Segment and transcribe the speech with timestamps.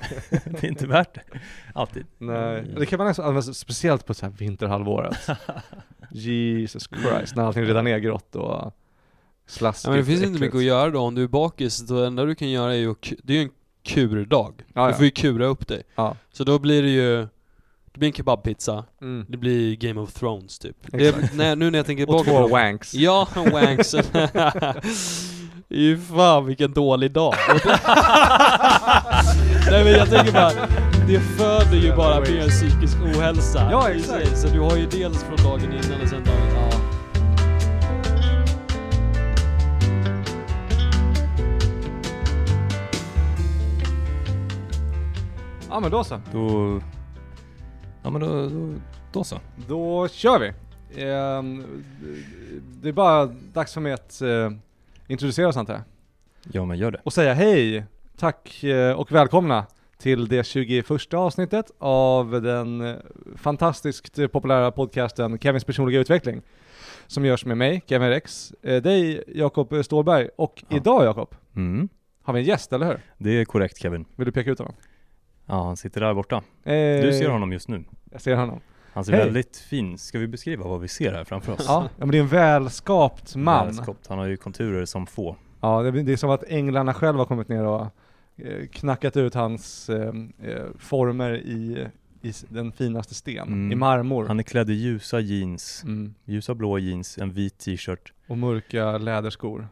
[0.44, 1.22] det är inte värt det.
[1.74, 2.06] Alltid.
[2.18, 2.74] Nej, Mm.
[2.74, 5.16] det kan man nästan använda speciellt på så här vinterhalvåret.
[6.10, 8.74] Jesus Christ, när allting redan är grått och
[9.46, 11.78] slaskigt Ja, men det finns och inte mycket att göra då, om du är bakis,
[11.78, 13.50] det enda du kan göra är ju, det är ju en
[13.82, 14.54] kurdag.
[14.74, 14.96] Ja, Du ja.
[14.96, 15.82] får ju kura upp dig.
[15.94, 16.16] Ja.
[16.32, 17.16] Så då blir det ju,
[17.92, 19.26] det blir en kebabpizza, Mm.
[19.28, 20.76] det blir Game of Thrones typ.
[20.86, 22.62] Det, nej, nu när jag tänker Och tillbaka två på det.
[22.64, 22.94] wanks.
[22.94, 24.04] Ja, wanksen.
[25.68, 27.34] Ju fan vilken dålig dag.
[29.74, 30.52] Nej men jag tänker bara,
[31.06, 34.26] det föder ju bara mer psykisk ohälsa Ja, i exakt.
[34.26, 34.36] sig.
[34.36, 36.70] Så du har ju dels från dagen innan och sen dagen, ja.
[45.68, 46.20] Ja men då så.
[46.32, 46.80] Då...
[48.02, 48.74] Ja men då, då,
[49.12, 49.40] då så.
[49.68, 50.52] Då kör vi.
[51.02, 51.84] Ehm,
[52.82, 54.50] det är bara dags för mig att eh,
[55.06, 55.82] introducera oss antar jag.
[56.52, 57.00] Ja men gör det.
[57.04, 57.84] Och säga hej,
[58.18, 59.66] tack eh, och välkomna
[59.98, 62.94] till det 21 avsnittet av den eh,
[63.36, 66.42] fantastiskt eh, populära podcasten Kevins personliga utveckling.
[67.06, 70.76] Som görs med mig, Kevin Rex, dig Jakob Stålberg och Ja.
[70.76, 71.88] idag Jakob Mm.
[72.22, 73.00] har vi en gäst, eller hur?
[73.18, 74.04] Det är korrekt Kevin.
[74.16, 74.74] Vill du peka ut honom?
[75.46, 76.36] Ja han sitter där borta.
[76.64, 77.84] Eh, Du ser honom just nu.
[78.12, 78.60] Jag ser honom.
[78.92, 79.24] Han ser Hej.
[79.24, 81.64] väldigt fin Ska vi beskriva vad vi ser här framför oss?
[81.68, 83.66] Ja, men det är en välskapt man.
[83.66, 84.06] Välskopt.
[84.06, 85.36] Han har ju konturer som få.
[85.60, 87.86] Ja, det, är som att änglarna själva har kommit ner och
[88.72, 91.86] knackat ut hans eh, eh, former i,
[92.22, 93.72] i den finaste sten, Mm.
[93.72, 94.26] i marmor.
[94.26, 96.14] Han är klädd i ljusa jeans, Mm.
[96.24, 98.12] ljusa blå jeans, en vit t-shirt.
[98.26, 99.68] Och mörka läderskor.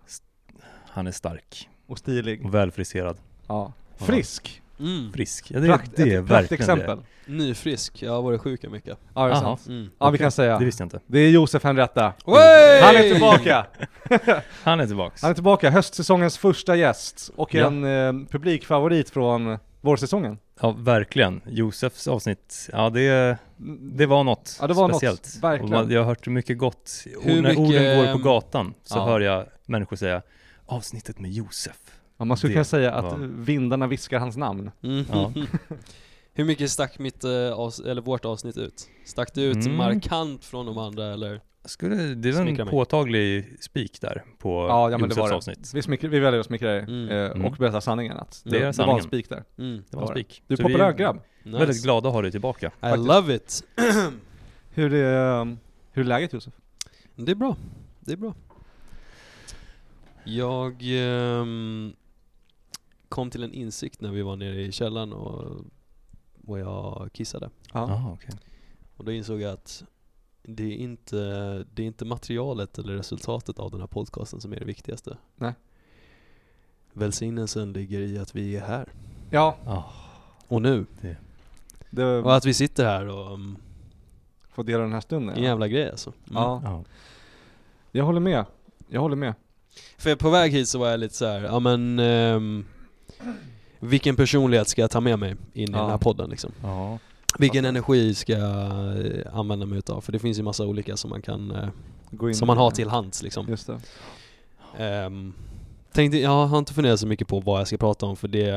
[0.88, 2.44] Han är stark Och stilig.
[2.46, 3.16] och välfriserad.
[3.46, 3.72] Ja.
[3.96, 4.61] Frisk.
[4.80, 5.12] Mm.
[5.12, 5.50] Frisk.
[5.50, 6.98] Ja, det, Prakt, det är ett verkligen praktexempel.
[7.26, 8.98] Nyfrisk, jag har varit sjuk mycket.
[9.14, 9.66] Ja, det är sant.
[9.68, 9.90] Mm.
[9.98, 10.24] Ja, vi Okej.
[10.24, 10.58] kan säga.
[10.58, 11.00] Det visste jag inte.
[11.06, 12.14] Det är Josef Henretta.
[12.82, 13.66] Han är tillbaka!
[14.62, 15.22] Han är tillbaks.
[15.22, 17.66] Han är tillbaka, höstsäsongens första gäst och Ja.
[17.66, 20.38] en eh, publikfavorit från vårsäsongen.
[20.60, 21.40] Ja, verkligen.
[21.46, 23.36] Josefs avsnitt, ja det,
[23.80, 25.38] det var något Ja, det var något, speciellt.
[25.42, 25.74] verkligen.
[25.74, 27.04] Och man, jag har hört mycket gott.
[27.22, 29.04] Hur när mycket, orden går ehm, på gatan så ja.
[29.04, 30.22] hör jag människor säga
[30.66, 31.76] avsnittet med Josef.
[32.22, 34.70] Ja, man skulle Det kunna säga att var- vindarna viskar hans namn.
[34.82, 35.04] Mm.
[35.12, 35.32] Ja.
[36.34, 38.88] Hur mycket stack mitt, eh, eller vårt avsnitt ut?
[39.04, 39.76] Stack det ut Mm.
[39.76, 41.40] markant från de andra eller?
[41.64, 45.34] Skulle, det är Smickra en påtaglig spik där på Ja, ja men det var det.
[45.34, 45.70] avsnitt.
[45.74, 47.08] Vi, smickrar, vi väljer att smickra Mm.
[47.08, 47.52] eh, och Mm.
[47.58, 49.02] berätta sanningen att Det det, är det var en sanningen.
[49.04, 49.44] spik där.
[49.58, 49.76] Mm.
[49.90, 50.42] Det var en var spik.
[50.46, 51.20] Du är Så vi populär grabb.
[51.44, 51.58] Nice.
[51.58, 52.66] Väldigt glada att ha dig tillbaka.
[52.66, 53.06] I faktiskt.
[53.06, 53.64] love it.
[54.74, 55.58] Hur är, um,
[55.92, 56.52] hur är läget Josef?
[57.16, 57.56] Det är bra.
[58.00, 58.34] Det är bra.
[60.24, 61.92] Jag ehm,
[63.12, 65.64] kom till en insikt när vi var nere i källaren och,
[66.46, 67.50] och jag kissade.
[67.72, 67.88] Ja.
[67.88, 68.34] Jaha, okej.
[68.96, 69.84] Och då insåg jag att
[70.42, 71.16] det är, inte,
[71.74, 75.16] det är inte materialet eller resultatet av den här podcasten som är det viktigaste.
[75.36, 75.52] Nej.
[76.92, 78.88] Välsignelsen ligger i att vi är här.
[79.30, 79.92] Ja, Ja,
[80.48, 80.86] Och nu.
[81.90, 83.32] det Och att vi sitter här och...
[83.32, 83.58] Um,
[84.48, 85.36] får dela den här stunden.
[85.36, 85.48] en Ja.
[85.48, 86.10] jävla grej alltså.
[86.10, 86.42] Mm.
[86.42, 86.84] ja, ja.
[87.92, 88.44] jag håller med.
[88.88, 89.34] Jag håller med.
[89.98, 91.98] För på väg hit så var jag lite så här, ja men...
[91.98, 92.64] ehm,
[93.80, 95.78] vilken personlighet ska jag ta med mig in i Ja.
[95.80, 96.52] den här podden liksom?
[96.62, 96.98] ja.
[97.38, 98.82] Vilken energi ska jag
[99.32, 100.00] använda mig utav?
[100.00, 101.68] För det finns ju massa olika som man kan, eh,
[102.10, 103.48] Gå in som man har till hands liksom.
[103.48, 103.80] Just det.
[104.78, 105.32] Ehm,
[105.92, 108.50] tänkte, jag har inte funderat så mycket på vad jag ska prata om för det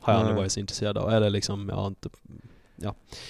[0.00, 0.42] har jag aldrig Nej.
[0.42, 1.10] varit så intresserad av.
[1.12, 2.08] Eller liksom, jag har inte...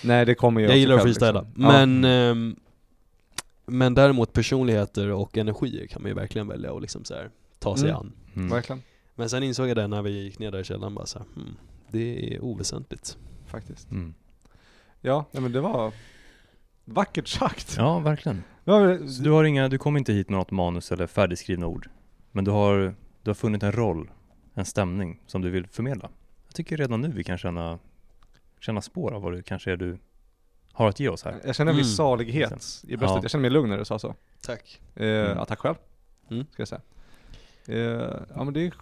[0.02, 1.40] Nej det kommer ju Jag gillar att freestyla.
[1.42, 1.62] liksom.
[1.62, 1.72] Ja.
[1.86, 2.56] Men, ehm,
[3.66, 7.76] men däremot personligheter och energier kan man ju verkligen välja att liksom så här, ta
[7.76, 8.00] sig Mm.
[8.00, 8.12] an.
[8.36, 8.48] Mm.
[8.48, 8.82] Verkligen,
[9.18, 11.26] Men sen insåg jag det när vi gick ner där i källaren bara så här,
[11.34, 11.56] hmm,
[11.90, 13.18] det är oväsentligt.
[13.46, 13.90] faktiskt.
[13.90, 14.14] Mm.
[15.00, 15.92] Ja, nej, men det var
[16.84, 17.74] vackert sagt.
[17.76, 18.42] Ja, verkligen.
[18.64, 21.88] Så du har inga, du kommer inte hit med något manus eller färdigskrivna ord.
[22.32, 24.10] Men du har, du har funnit en roll,
[24.54, 26.10] en stämning som du vill förmedla.
[26.46, 27.78] Jag tycker redan nu vi kan känna,
[28.60, 29.98] känna spår av vad det kanske är du
[30.72, 31.40] har att ge oss här.
[31.44, 31.96] Jag känner en viss Mm.
[31.96, 33.16] salighet i bröstet.
[33.16, 33.22] Ja.
[33.22, 34.14] Jag känner mig lugn när du sa så.
[34.42, 34.80] Tack.
[34.94, 35.36] Eh, Mm.
[35.38, 35.74] Ja, tack själv.
[36.30, 36.46] Mm.
[36.52, 36.80] Ska jag säga.
[37.66, 38.72] Eh, ja men det är.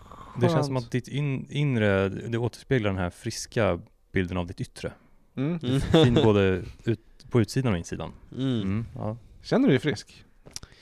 [0.41, 3.80] Det känns som att ditt in, inre, det återspeglar den här friska
[4.12, 4.93] bilden av ditt yttre.
[5.37, 5.58] Mm.
[5.62, 5.81] Mm.
[5.81, 7.00] Fin både ut,
[7.31, 8.12] på utsidan och insidan.
[8.32, 8.62] Mm.
[8.62, 9.16] Mm, ja.
[9.43, 10.25] Känner du dig frisk?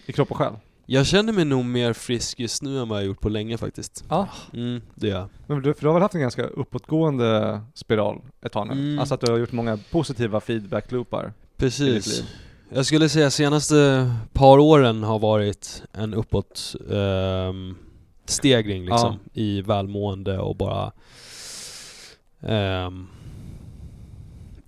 [0.07, 0.53] I kropp och själ?
[0.87, 3.59] Jag känner mig nog mer frisk just nu än vad jag har gjort på länge
[3.59, 4.05] faktiskt.
[4.09, 4.29] Ja.
[4.53, 5.29] Mm, det gör jag.
[5.47, 8.73] Men du, för du har väl haft en ganska uppåtgående spiral ett tag nu?
[8.73, 8.99] Mm.
[8.99, 12.25] Alltså att du har gjort många positiva feedback-loopar Precis.
[12.69, 17.77] Jag skulle säga senaste par åren har varit en uppåt ehm,
[18.31, 20.93] stegring liksom i välmående och bara
[22.43, 23.07] ehm,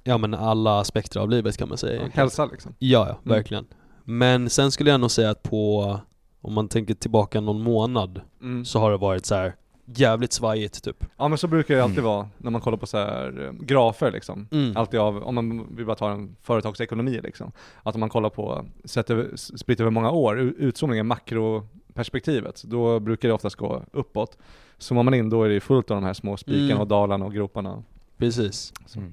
[0.05, 2.75] Ja men alla aspekter av livet kan man säga Ja, hälsa liksom?
[2.79, 3.37] Ja, ja, Mm.
[3.37, 3.67] verkligen.
[4.05, 5.99] Men sen skulle jag nog säga att på,
[6.41, 8.65] om man tänker tillbaka någon månad, Mm.
[8.65, 9.55] så har det varit så här
[9.87, 11.05] jävligt svajigt typ.
[11.17, 12.11] Ja men så brukar det alltid Mm.
[12.11, 14.49] vara när man kollar på så här eh, grafer liksom.
[14.53, 14.77] Mm.
[14.77, 17.53] Alltid av, om man vill bara ta en företagsekonomi liksom.
[17.83, 23.29] Att om man kollar på, sett över, spritt över många år, utzoomningen, makroperspektivet, då brukar
[23.29, 24.39] det oftast gå uppåt.
[24.79, 26.79] Zoomar man in då är det fullt av de här små spikarna Mm.
[26.81, 27.83] och dalarna och groparna.
[28.19, 28.73] Precis.
[28.97, 29.13] Mm.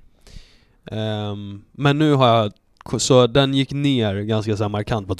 [0.85, 2.51] Ehm, men nu har jag,
[3.01, 5.15] så den gick ner ganska så markant, bara,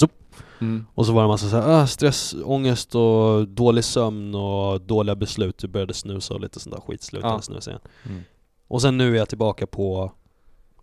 [0.60, 0.86] Mm.
[0.94, 5.14] och så var det massa så här, ah, stress, ångest och dålig sömn och dåliga
[5.16, 7.40] beslut, du började snusa och lite sånt där skit, slutade Ja.
[7.42, 7.80] snusa igen.
[8.06, 8.22] Mm.
[8.68, 10.12] Och sen nu är jag tillbaka på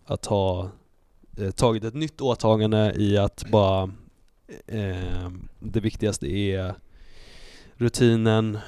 [0.04, 0.70] att ha
[1.38, 3.82] eh, tagit ett nytt åtagande i att bara
[4.66, 6.74] eh, Det viktigaste är
[7.74, 8.58] rutinen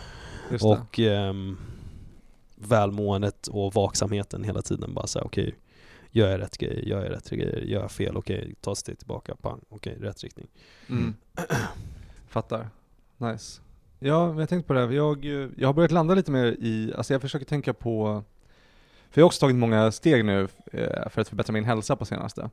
[0.62, 1.56] och ehm,
[2.56, 4.94] välmåendet och vaksamheten hela tiden.
[4.94, 5.54] Bara säga okej,
[6.14, 8.98] gör jag rätt grejer, gör jag rätt grejer, gör jag fel, okej, ta ett steg
[8.98, 10.46] tillbaka, pang, okej, rätt riktning.
[10.88, 11.14] Mm.
[12.28, 12.68] Fattar.
[13.16, 13.60] Nice.
[13.98, 14.90] Ja, men jag tänkte på det här.
[14.90, 15.24] Jag,
[15.56, 18.22] jag har börjat landa lite mer i, alltså jag försöker tänka på,
[19.10, 22.04] för jag har också tagit många steg nu eh, för att förbättra min hälsa på
[22.04, 22.50] senaste.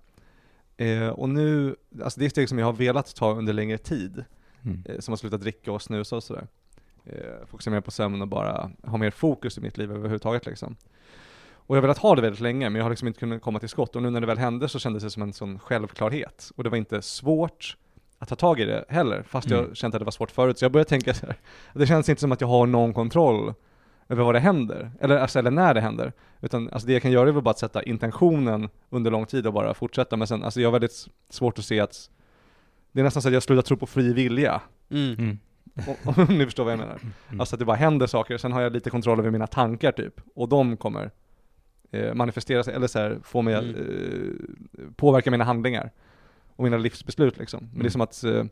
[0.77, 4.23] Eh, och nu, alltså det är steg som jag har velat ta under längre tid,
[4.63, 4.83] Mm.
[4.85, 6.47] eh, som att sluta dricka och snusa och sådär.
[7.45, 10.75] Fokusera mer på sömn och bara ha mer fokus i mitt liv överhuvudtaget liksom.
[11.71, 13.59] Och jag har velat ha det väldigt länge, men jag har liksom inte kunnat komma
[13.59, 13.95] till skott.
[13.95, 16.51] Och nu när det väl hände så kändes det som en sån självklarhet.
[16.56, 17.77] Och det var inte svårt
[18.19, 19.59] att ta tag i det heller, fast Mm.
[19.65, 20.57] jag känt att det var svårt förut.
[20.59, 21.35] Så jag började tänka så här.
[21.73, 23.53] det känns inte som att jag har någon kontroll
[24.09, 26.13] över vad det händer, eller, alltså, eller när det händer.
[26.41, 29.47] Utan alltså, det jag kan göra är väl bara att sätta intentionen under lång tid
[29.47, 30.17] och bara fortsätta.
[30.17, 32.09] Men sen, alltså jag har väldigt svårt att se att
[32.91, 34.62] det är nästan så att jag slutar tro på fri vilja.
[34.89, 35.13] Mm.
[35.13, 35.38] Mm.
[36.06, 37.00] Om, ni förstår vad jag menar.
[37.29, 37.39] Mm.
[37.39, 40.21] Alltså att det bara händer saker, sen har jag lite kontroll över mina tankar typ.
[40.35, 41.12] Och de kommer
[41.91, 43.75] eh, manifestera sig, eller så här, få mig Mm.
[43.75, 45.91] eh, påverka mina handlingar.
[46.55, 47.59] Och mina livsbeslut liksom.
[47.63, 47.91] Men det är Mm.
[47.91, 48.45] som att eh,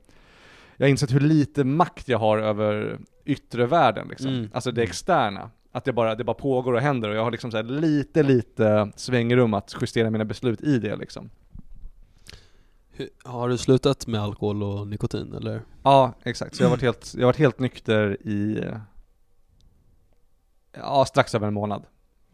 [0.77, 4.27] jag har insett hur lite makt jag har över yttre världen liksom.
[4.29, 4.49] Mm.
[4.53, 4.89] Alltså det Mm.
[4.89, 5.51] externa.
[5.71, 8.91] Att det bara, det bara pågår och händer och jag har liksom så lite, lite
[8.95, 11.29] svängrum att justera mina beslut i det liksom.
[13.23, 15.61] Har du slutat med alkohol och nikotin eller?
[15.83, 16.55] Ja, exakt.
[16.55, 18.63] Så jag har varit helt, jag har varit helt nykter i,
[20.73, 21.85] ja strax över en månad.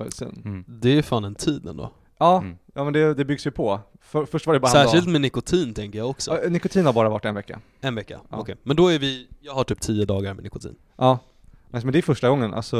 [0.10, 0.42] Sen.
[0.46, 0.64] Mm.
[0.68, 1.92] Det är fan en tid ändå.
[2.18, 2.58] Ja, Mm.
[2.74, 3.80] ja men det, det byggs ju på.
[4.02, 6.40] För, först var det bara Särskilt med nikotin tänker jag också.
[6.44, 7.60] Ja, Nikotin har bara varit en vecka.
[7.82, 8.38] En vecka, Ja.
[8.38, 8.56] okej.
[8.64, 10.76] Men då är vi, jag har typ 10 dagar med nikotin.
[10.98, 11.20] Ja.
[11.72, 12.78] Men det är första gången, alltså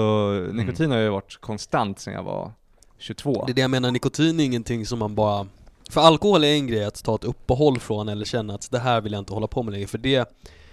[0.54, 2.52] nikotin har ju varit konstant sedan jag var
[2.98, 3.44] 22.
[3.46, 5.48] Det är det jag menar, nikotin är ingenting som man bara
[5.90, 9.02] För alkohol är en grej att ta ett uppehåll från eller känna att det här
[9.02, 10.30] vill jag inte hålla på med längre för det,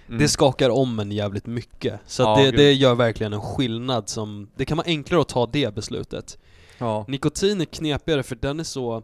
[0.08, 0.18] Mm.
[0.18, 4.50] det skakar om en jävligt mycket Så Ja, det, det gör verkligen en skillnad som,
[4.56, 6.38] det kan vara enklare att ta det beslutet
[6.78, 7.04] ja.
[7.08, 9.02] Nikotin är knepigare för den är så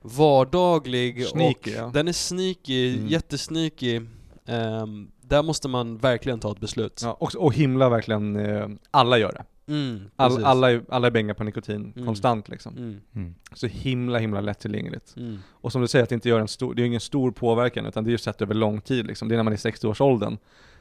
[0.00, 1.90] vardaglig Sneaky, och ja.
[1.94, 3.08] den är sneaky, Mm.
[3.08, 4.00] jättesneaky
[4.46, 9.18] Ehm, Där måste man verkligen ta ett beslut ja och, och himla verkligen, eh, alla
[9.18, 9.44] gör det.
[9.66, 12.06] Mm, All, alla, är- alla är bänga på nikotin Mm.
[12.06, 12.76] konstant liksom.
[12.76, 13.34] mm, Mm.
[13.52, 15.14] Så himla himla lättillgängligt.
[15.16, 15.38] mm.
[15.50, 17.86] Och som du säger, att det inte gör en stor, det är ingen stor påverkan
[17.86, 19.28] utan det är ju sett över lång tid liksom.
[19.28, 20.36] Det är när man är 60-årsåldern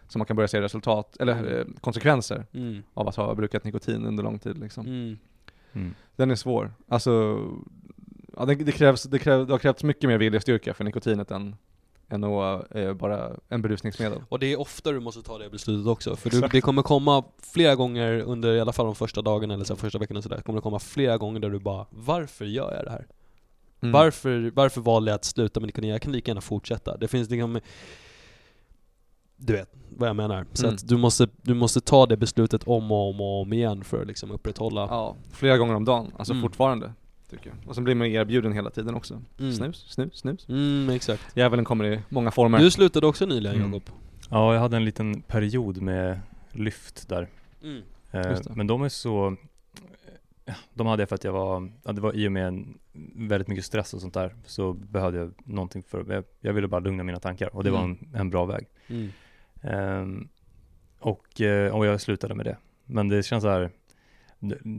[0.08, 1.46] som man kan börja se resultat, eller Mm.
[1.60, 2.84] eh, konsekvenser Mm.
[2.94, 4.86] av att ha brukat nikotin under lång tid liksom.
[4.86, 5.18] Mm.
[5.74, 5.94] Mm.
[6.16, 6.72] Den är svår.
[6.88, 7.40] Alltså,
[8.38, 11.56] ja, det, det, krävs, det, kräv, det har krävts mycket mer viljestyrka för nikotinet än,
[12.14, 14.20] än att eh, bara en berusningsmedel.
[14.30, 17.24] Och det är ofta du måste ta det beslutet också, för du, det kommer komma
[17.42, 20.24] flera gånger under i alla fall de första dagarna eller så här, första veckan och
[20.24, 23.08] sådär, kommer det komma flera gånger där du bara Varför gör jag det här?
[23.82, 23.92] Mm.
[23.94, 25.90] Varför, varför valde jag att sluta med nikotin?
[25.90, 26.98] Jag kan lika gärna fortsätta.
[26.98, 27.60] Det finns liksom
[29.36, 30.46] Du vet vad jag menar.
[30.54, 30.76] Så Mm.
[30.76, 34.02] att du måste, du måste ta det beslutet om och om och om igen för
[34.02, 36.12] att liksom upprätthålla Ja, flera gånger om dagen.
[36.18, 36.42] Alltså Mm.
[36.42, 36.94] fortfarande,
[37.30, 37.70] tycker jag.
[37.70, 39.22] Och sen blir man erbjuden hela tiden också.
[39.40, 39.54] Mm.
[39.54, 40.50] Snus, snus, snus.
[40.50, 41.24] Mm, exakt.
[41.38, 42.60] Djävulen kommer i många former.
[42.60, 43.74] Du slutade också nyligen Mm.
[43.74, 43.90] Jakob.
[44.30, 46.20] Ja, jag hade en liten period med
[46.52, 47.28] lyft där.
[47.64, 47.82] Mm.
[48.12, 49.36] Eh, men de är så
[50.46, 52.80] ja, De hade jag för att jag var, det var i och med en,
[53.16, 56.80] väldigt mycket stress och sånt där Så behövde jag någonting för, jag, jag ville bara
[56.82, 57.98] lugna mina tankar och det var Mm.
[58.14, 59.10] en, en bra väg Mm.
[59.62, 60.28] Ehm,
[61.00, 63.70] och, eh, och jag slutade med det Men det känns så här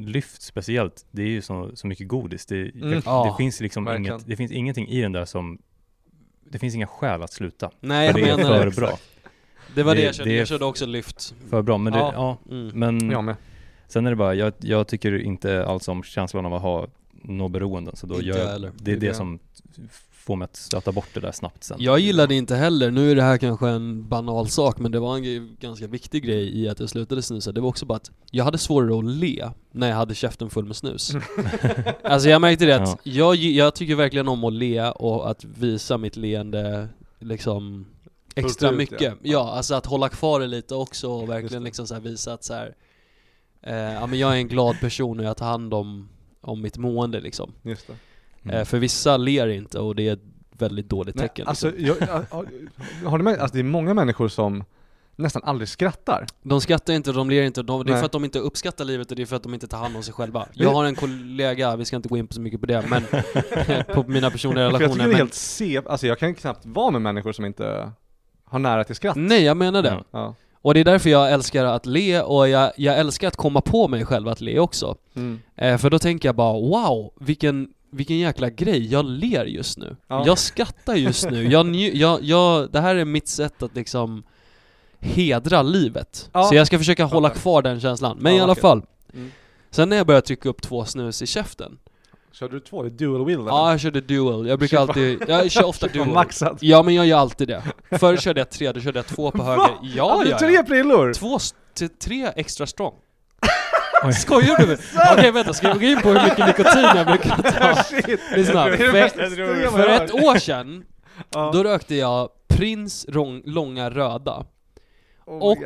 [0.06, 3.02] Lyft speciellt, det är ju så, så mycket godis Det, Mm.
[3.04, 4.14] Ja, det finns liksom verkligen.
[4.14, 5.58] inget, det finns ingenting i den där som
[6.50, 8.76] Det finns inga skäl att sluta Nej För jag det är menar för det.
[8.76, 8.98] bra
[9.74, 11.34] Det var det, Det- jag körde, det är jag körde också lyft.
[11.50, 12.12] För bra, men det, Ja.
[12.14, 12.68] ja, Mm.
[12.78, 13.36] men Jag med.
[13.88, 16.86] Sen är det bara, jag, jag tycker inte alls om känslan av att ha
[17.22, 19.14] något beroenden så då Inte gör jag det är Det det är det.
[19.14, 19.38] som
[20.24, 23.16] får mig att stöta bort det där snabbt sen Jag gillade inte heller, nu är
[23.16, 26.80] det här kanske en banal sak men det var en ganska viktig grej i att
[26.80, 29.96] jag slutade snusa Det var också bara att jag hade svårare att le när jag
[29.96, 31.12] hade käften full med snus
[32.02, 35.98] Alltså jag märkte det att jag, jag tycker verkligen om att le och att visa
[35.98, 36.88] mitt leende
[37.18, 37.86] liksom
[38.34, 39.14] extra ut, mycket ja.
[39.22, 39.50] ja.
[39.52, 42.54] alltså att hålla kvar det lite också och verkligen liksom så här visa att så
[42.54, 42.74] här
[43.66, 46.08] Eh, ja men jag är en glad person och jag tar hand om,
[46.40, 47.52] om mitt mående liksom.
[47.62, 47.94] Just det.
[48.44, 48.56] Mm.
[48.56, 50.22] Eh, för vissa ler inte och det är ett
[50.52, 51.46] väldigt dåligt Nej, tecken.
[51.46, 51.86] alltså, liksom.
[51.86, 51.96] jag,
[52.30, 52.46] jag,
[53.02, 54.64] jag, har du med, alltså det är många människor som
[55.16, 56.26] nästan aldrig skrattar.
[56.42, 59.10] De skrattar inte, de ler inte, de, det är för att de inte uppskattar livet
[59.10, 60.46] och det är för att de inte tar hand om sig själva.
[60.52, 63.02] Jag har en kollega, vi ska inte gå in på så mycket på det, men
[63.94, 65.08] på mina personliga För jag tycker relationer.
[65.08, 67.92] det är helt se, alltså jag kan knappt vara med människor som inte
[68.44, 69.16] har nära till skratt.
[69.16, 70.04] nej, jag menar det.
[70.10, 70.34] Ja.
[70.64, 73.88] Och det är därför jag älskar att le och jag, jag älskar att komma på
[73.88, 74.96] mig själv att le också.
[75.14, 75.40] Mm.
[75.56, 79.96] Eh, för då tänker jag bara wow, vilken, vilken jäkla grej, jag ler just nu.
[80.08, 80.22] Ja.
[80.26, 84.22] Jag skrattar just nu, jag, jag, jag, det här är mitt sätt att liksom
[85.00, 86.30] hedra livet.
[86.32, 86.44] Ja.
[86.44, 88.16] Så jag ska försöka hålla kvar den känslan.
[88.20, 88.62] Men Ja, i alla okej.
[88.62, 88.82] fall,
[89.14, 89.30] Mm.
[89.70, 91.78] sen när jag började trycka upp två snus i käften
[92.32, 92.82] Körde du två?
[92.82, 93.50] Det är dual wheel eller?
[93.50, 94.46] Ja, jag körde dual.
[94.48, 96.08] Jag brukar alltid, jag kör ofta dual.
[96.08, 96.58] maxat.
[96.60, 97.62] Ja men jag gör alltid det.
[97.98, 99.56] Förr körde jag tre, då körde jag två på höger.
[99.58, 99.70] Va?
[99.82, 101.12] Ja, ja, tre prillor?
[101.12, 101.38] Två,
[102.04, 102.94] tre extra strong.
[104.04, 104.12] Oj.
[104.12, 104.78] Skojar du med
[105.12, 108.36] Okej vänta, ska vi gå in på hur mycket nikotin jag brukar ta?
[108.36, 110.84] Lyssna, för- jag För ett år sedan,
[111.52, 113.06] då rökte jag Prins
[113.44, 114.44] långa röda.
[115.26, 115.58] Oh och-.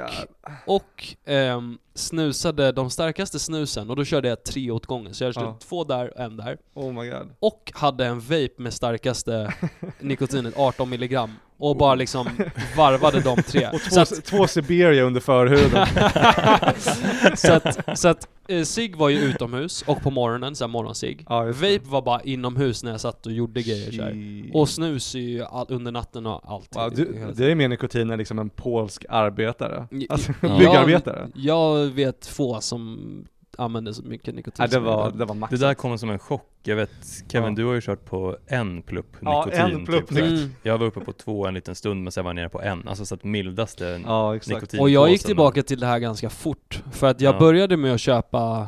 [0.67, 5.15] Och ehm, snusade de starkaste snusen, och då körde jag tre åt gången.
[5.15, 5.59] Så jag körde Ja.
[5.69, 6.59] två där och en där.
[6.75, 7.29] Oh my god.
[7.41, 9.55] Och hade en vape med starkaste
[10.01, 11.31] nikotinet, 18 milligram.
[11.61, 12.29] Och bara liksom
[12.77, 13.69] varvade de tre.
[13.73, 15.87] Och Så två, att, två Siberia under förhuden.
[17.37, 21.27] så att, så att eh, cigg var ju utomhus och på morgonen, såhär morgonsig.
[21.29, 21.45] Ja.
[21.45, 24.45] Vape var bara inomhus när jag satt och gjorde grejer så här.
[24.57, 26.77] Och snus är ju all, under natten och allt.
[26.77, 29.89] Wow, du, det är mer nikotin än liksom en polsk arbetare.
[30.09, 30.59] Alltså, ja.
[30.59, 31.29] byggarbetare.
[31.35, 33.25] Jag vet få som
[33.59, 35.51] använder så mycket nikotin Nej, det var, det var max.
[35.51, 36.45] Det där kommer som en chock.
[36.63, 36.91] Jag vet,
[37.29, 37.55] Kevin Ja.
[37.55, 39.65] du har ju kört på en plupp Ja, nikotin.
[39.75, 40.19] en plupp typ.
[40.19, 40.55] Mm.
[40.63, 42.89] Jag var uppe på två en liten stund men sen var jag nere på en.
[42.89, 46.83] Alltså så att mildaste Ja, nikotin Och jag gick tillbaka till det här ganska fort,
[46.93, 47.39] för att jag Ja.
[47.39, 48.67] började med att köpa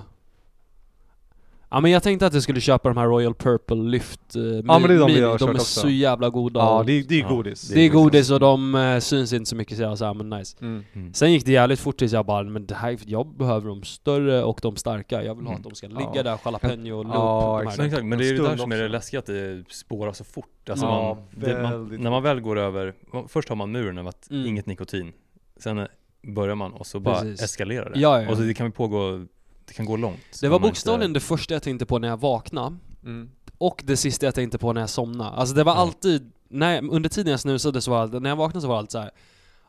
[1.72, 4.78] Ja men jag tänkte att jag skulle köpa de här Royal Purple Lyft eh, Ja,
[4.78, 5.80] men det är de vi har de är också.
[5.80, 7.68] så jävla goda Ja, det, är- det är Ja, godis.
[7.68, 10.56] det är godis och de eh, syns inte så mycket så jag sa men nice
[10.60, 10.84] Mm.
[10.92, 11.14] Mm.
[11.14, 14.42] Sen gick det jävligt fort tills jag bara, men det här, jag behöver de större
[14.44, 15.62] och de starka, jag vill ha Mm.
[15.64, 16.22] att de ska ligga Ja.
[16.22, 17.80] där, jalapeno och loop Ja, exakt.
[17.80, 20.12] exakt, men En det är ju det där som är det läskiga, att det spårar
[20.12, 20.68] så fort.
[20.70, 22.94] Alltså Ja, man, det, man, när man väl går över,
[23.28, 24.46] först har man muren av att Mm.
[24.46, 25.12] inget nikotin,
[25.56, 25.86] sen
[26.22, 27.42] börjar man och så bara Precis.
[27.42, 28.00] eskalerar det.
[28.00, 28.30] Ja, ja, ja.
[28.30, 29.26] Och så det kan ju pågå,
[29.70, 30.40] det kan gå långt.
[30.40, 33.30] Det var bokstavligen inte- det första jag tänkte på när jag vaknade, Mm.
[33.58, 35.30] och det sista jag tänkte på när jag somnade.
[35.30, 35.78] Alltså det var Ja.
[35.78, 38.78] alltid, när, under tiden jag snusade så var det, när jag vaknade så var det
[38.78, 39.10] alltid så här.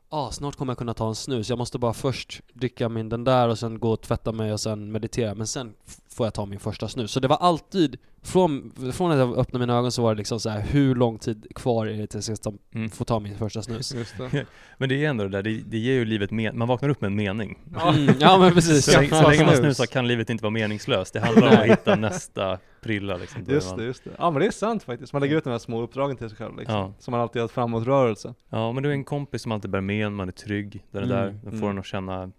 [0.09, 3.23] Ah, snart kommer jag kunna ta en snus, jag måste bara först dricka min den
[3.23, 5.73] där och sen gå och tvätta mig och sen meditera, men sen
[6.15, 7.11] får jag ta min första snus.
[7.11, 10.39] Så det var alltid, från, från att jag öppnade mina ögon så var det liksom
[10.39, 12.89] så här: hur lång tid kvar är det tills jag ska Mm.
[12.89, 13.93] få ta min första snus?
[13.95, 14.45] Just det.
[14.77, 17.01] Men det är ändå det där, det, det ger ju livet men, man vaknar upp
[17.01, 17.59] med en mening.
[17.87, 18.85] Mm, ja men precis.
[18.91, 19.59] Så, länge- så länge man snus.
[19.77, 21.13] snusar kan livet inte vara meningslöst.
[21.13, 23.45] Det handlar om att hitta nästa prilla liksom.
[23.47, 24.09] Just man- det, just det.
[24.17, 25.13] Ja men det är sant faktiskt.
[25.13, 26.75] Man lägger ut de här små uppdragen till sig själv liksom.
[26.75, 26.93] Ja.
[26.99, 28.33] Som man alltid har framåtrörelse.
[28.49, 31.01] Ja, men du är en kompis som alltid bär med en, man är trygg, där
[31.01, 31.39] Mm, är där.
[31.43, 31.69] Den får mm.
[31.69, 32.31] en att känna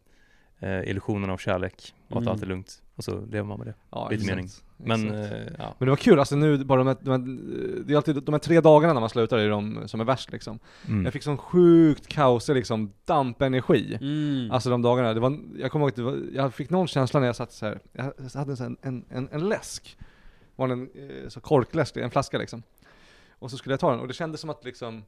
[0.62, 2.32] eh, illusionen av kärlek och att Mm.
[2.32, 2.82] allt är lugnt.
[2.96, 3.74] Och så lever man med det.
[3.90, 4.36] Ja, Lite exakt.
[4.36, 4.50] mening.
[4.76, 5.32] Men, Exakt.
[5.32, 5.74] eh, ja.
[5.78, 7.18] Men det var kul, alltså nu bara de här, de här,
[7.86, 10.32] det är alltid de här tre dagarna när man slutar är de som är värst
[10.32, 10.58] liksom.
[10.88, 11.04] Mm.
[11.04, 13.98] Jag fick sån sjukt kaosig liksom dampenergi.
[14.00, 14.50] Mm.
[14.50, 17.26] Alltså de dagarna, det var, jag kommer ihåg att var, jag fick någon känsla när
[17.26, 17.80] jag satt så här.
[17.92, 19.96] jag hade en, en, en, en läsk.
[20.56, 22.62] Var en eh, så korkläsk, en flaska liksom.
[23.30, 25.02] Och så skulle jag ta den, och det kändes som att liksom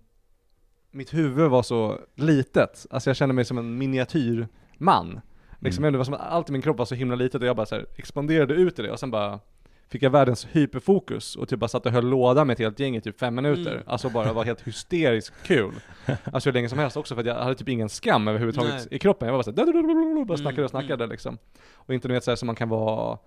[0.91, 2.87] mitt huvud var så litet.
[2.91, 5.21] Alltså jag kände mig som en miniatyrman.
[5.65, 5.99] Liksom, Mm.
[5.99, 7.75] Var som att allt i min kropp var så himla litet och jag bara så
[7.75, 9.41] här expanderade ut i det och sen bara
[9.89, 12.97] fick jag världens hyperfokus och typ bara satt och höll låda med ett helt gäng
[12.97, 13.73] i typ fem minuter.
[13.73, 13.85] Mm.
[13.87, 15.73] Alltså bara var helt hysteriskt kul.
[16.33, 18.87] Alltså hur länge som helst också för att jag hade typ ingen skam överhuvudtaget Nej.
[18.91, 19.27] i kroppen.
[19.29, 21.39] Jag var bara såhär, bara snackade och Mm, snackade liksom.
[21.75, 23.19] Och inte du vet såhär som man kan vara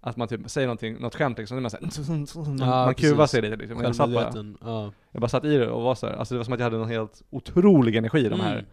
[0.00, 3.42] att man typ säger någonting, något skämt liksom, man, såhär, man, Ja, man kuvar sig
[3.42, 3.80] lite liksom.
[3.82, 4.32] Jag satt, bara.
[4.64, 4.92] Ja.
[5.12, 6.76] jag bara satt i det och var såhär, alltså det var som att jag hade
[6.82, 8.66] en helt otrolig energi de här Mm.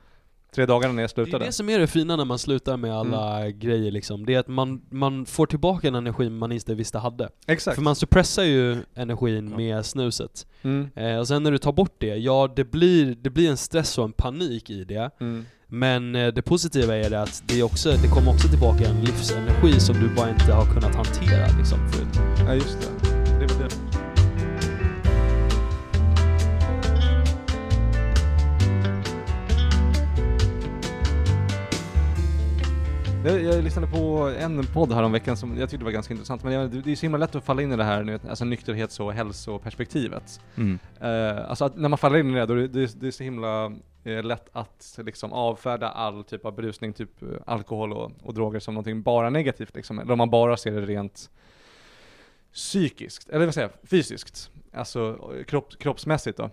[0.55, 1.45] Tre dagarna när jag Det är slutade.
[1.45, 4.25] det som är det fina när man slutar med alla grejer liksom.
[4.25, 7.29] Det är att man, man får tillbaka en energi man inte visste hade.
[7.48, 7.75] Exakt.
[7.75, 9.57] För man suppressar ju energin Ja.
[9.57, 10.48] med snuset.
[10.62, 10.89] Mm.
[10.95, 13.98] Eh, och sen när du tar bort det, ja det blir, det blir en stress
[13.98, 15.10] och en panik i det.
[15.19, 15.45] Mm.
[15.67, 19.01] Men eh, det positiva är det att det, är också, det kommer också tillbaka en
[19.01, 22.19] livsenergi som du bara inte har kunnat hantera liksom förut.
[22.48, 23.12] Ja just det.
[33.25, 36.44] Jag, jag lyssnade på en podd här om veckan som jag tyckte var ganska intressant,
[36.44, 38.20] men jag, det det är så himla lätt att falla in i det här nu,
[38.30, 40.42] alltså nykterhets och hälsoperspektivet.
[40.56, 40.80] Mm.
[41.03, 43.24] Uh, alltså att när man faller in i det, då är det, det är så
[43.24, 43.65] himla
[44.03, 48.60] eh, lätt att liksom avfärda all typ av berusning, typ eh, alkohol och, och droger
[48.60, 50.00] som någonting bara negativt liksom.
[50.00, 51.30] Eller om man bara ser det rent
[52.53, 54.51] psykiskt, eller vad säger jag, fysiskt.
[54.74, 56.50] Alltså eh, kropp, kroppsmässigt då.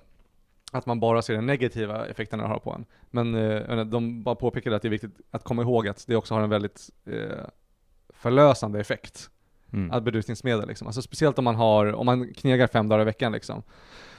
[0.71, 2.85] Att man bara ser den negativa effekten det har på en.
[3.11, 6.35] Men eh, de bara påpekade att det är viktigt att komma ihåg att det också
[6.35, 7.45] har en väldigt eh,
[8.09, 9.31] förlösande effekt.
[9.73, 9.91] Mm.
[9.91, 10.87] Att berusningsmedel liksom.
[10.87, 13.63] Alltså speciellt om man har, om man knegar fem dagar i veckan liksom.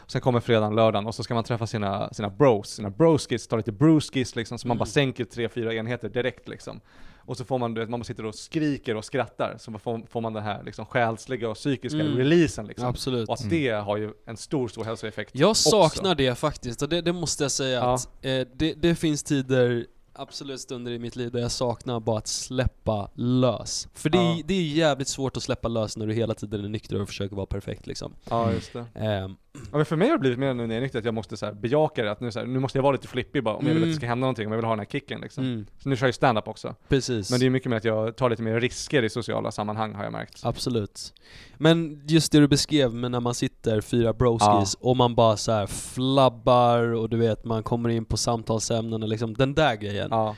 [0.07, 3.55] Sen kommer fredagen, lördagen och så ska man träffa sina, sina bros, sina broskis, ta
[3.57, 4.91] lite broskis liksom, så man bara Mm.
[4.91, 6.81] sänker tre, fyra enheter direkt liksom.
[7.25, 10.21] Och så får man, du vet, man sitter och skriker och skrattar, så får, får
[10.21, 12.17] man den här liksom själsliga och psykiska Mm.
[12.17, 12.87] releasen liksom.
[12.87, 13.27] Absolut.
[13.29, 13.51] Och att Mm.
[13.51, 15.69] det har ju en stor, stor hälsoeffekt Jag också.
[15.69, 17.93] saknar det faktiskt, och det, det måste jag säga Ja.
[17.93, 22.17] att eh, det, det finns tider, absolut stunder i mitt liv där jag saknar bara
[22.17, 23.87] att släppa lös.
[23.93, 24.43] För det, är- Ja.
[24.45, 27.35] det är jävligt svårt att släppa lös när du hela tiden är nykter och försöker
[27.35, 28.13] vara perfekt liksom.
[28.29, 28.85] Ja, just det.
[28.95, 31.05] Ehm, Ja, men för mig har det blivit mer nu när jag är nykter att
[31.05, 33.07] jag måste så här, bejaka det, att nu, så här, nu måste jag vara lite
[33.07, 33.97] flippig bara om jag vill att det Mm.
[33.97, 35.43] ska hända någonting, om jag vill ha den här kicken liksom.
[35.43, 36.75] mm, Så nu kör jag stand-up också.
[36.87, 37.31] precis.
[37.31, 40.03] Men det är mycket mer att jag tar lite mer risker i sociala sammanhang har
[40.03, 40.39] jag märkt.
[40.43, 41.13] Absolut.
[41.57, 45.51] Men just det du beskrev med när man sitter fyra broskis och man bara så
[45.51, 50.07] här flabbar och du vet man kommer in på samtalsämnen och liksom den där grejen.
[50.11, 50.35] Ja,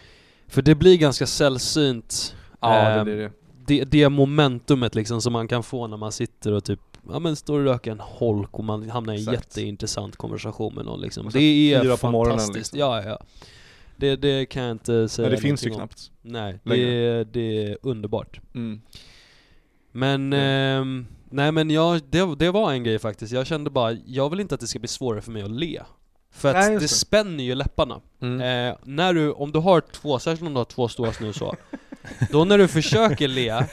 [0.48, 3.32] För det blir ganska sällsynt ja det ehm, blir det.
[3.66, 6.80] det, det momentumet liksom som man kan få när man sitter och typ
[7.10, 9.58] Ja men står och röker en holk och man hamnar i en Exakt.
[9.58, 11.30] jätteintressant konversation med någon liksom.
[11.34, 12.80] Det är fyra på morgonen, fantastiskt, liksom.
[12.80, 13.20] ja ja.
[13.96, 15.76] Det, det kan jag inte säga Nej, det finns ju om.
[15.76, 16.12] knappt.
[16.22, 18.40] Nej, det, det är underbart.
[18.56, 18.82] Mm.
[19.92, 23.34] Men, ehm, nej men jag, det, det var en grej faktiskt.
[23.34, 25.82] Jag kände bara, jag vill inte att det ska bli svårare för mig att le.
[26.32, 28.02] För att Nej, det spänner ju läpparna.
[28.22, 28.70] Mm.
[28.70, 31.56] Eh, när du, om du har två, särskilt om du har två stora snus så,
[32.32, 33.66] då när du försöker le,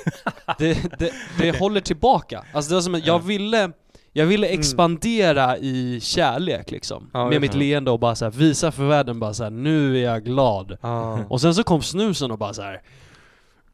[0.59, 2.45] det, det, det håller tillbaka.
[2.53, 3.19] Alltså det var som att jag Ja.
[3.19, 3.71] ville,
[4.13, 6.99] jag ville expandera i kärlek liksom.
[6.99, 7.11] Mm.
[7.13, 9.99] Ja, med mitt leende och bara så här, visa för världen bara så här, nu
[9.99, 10.79] är jag glad.
[10.83, 11.19] Ja.
[11.29, 12.81] Och sen så kom snusen och bara så här.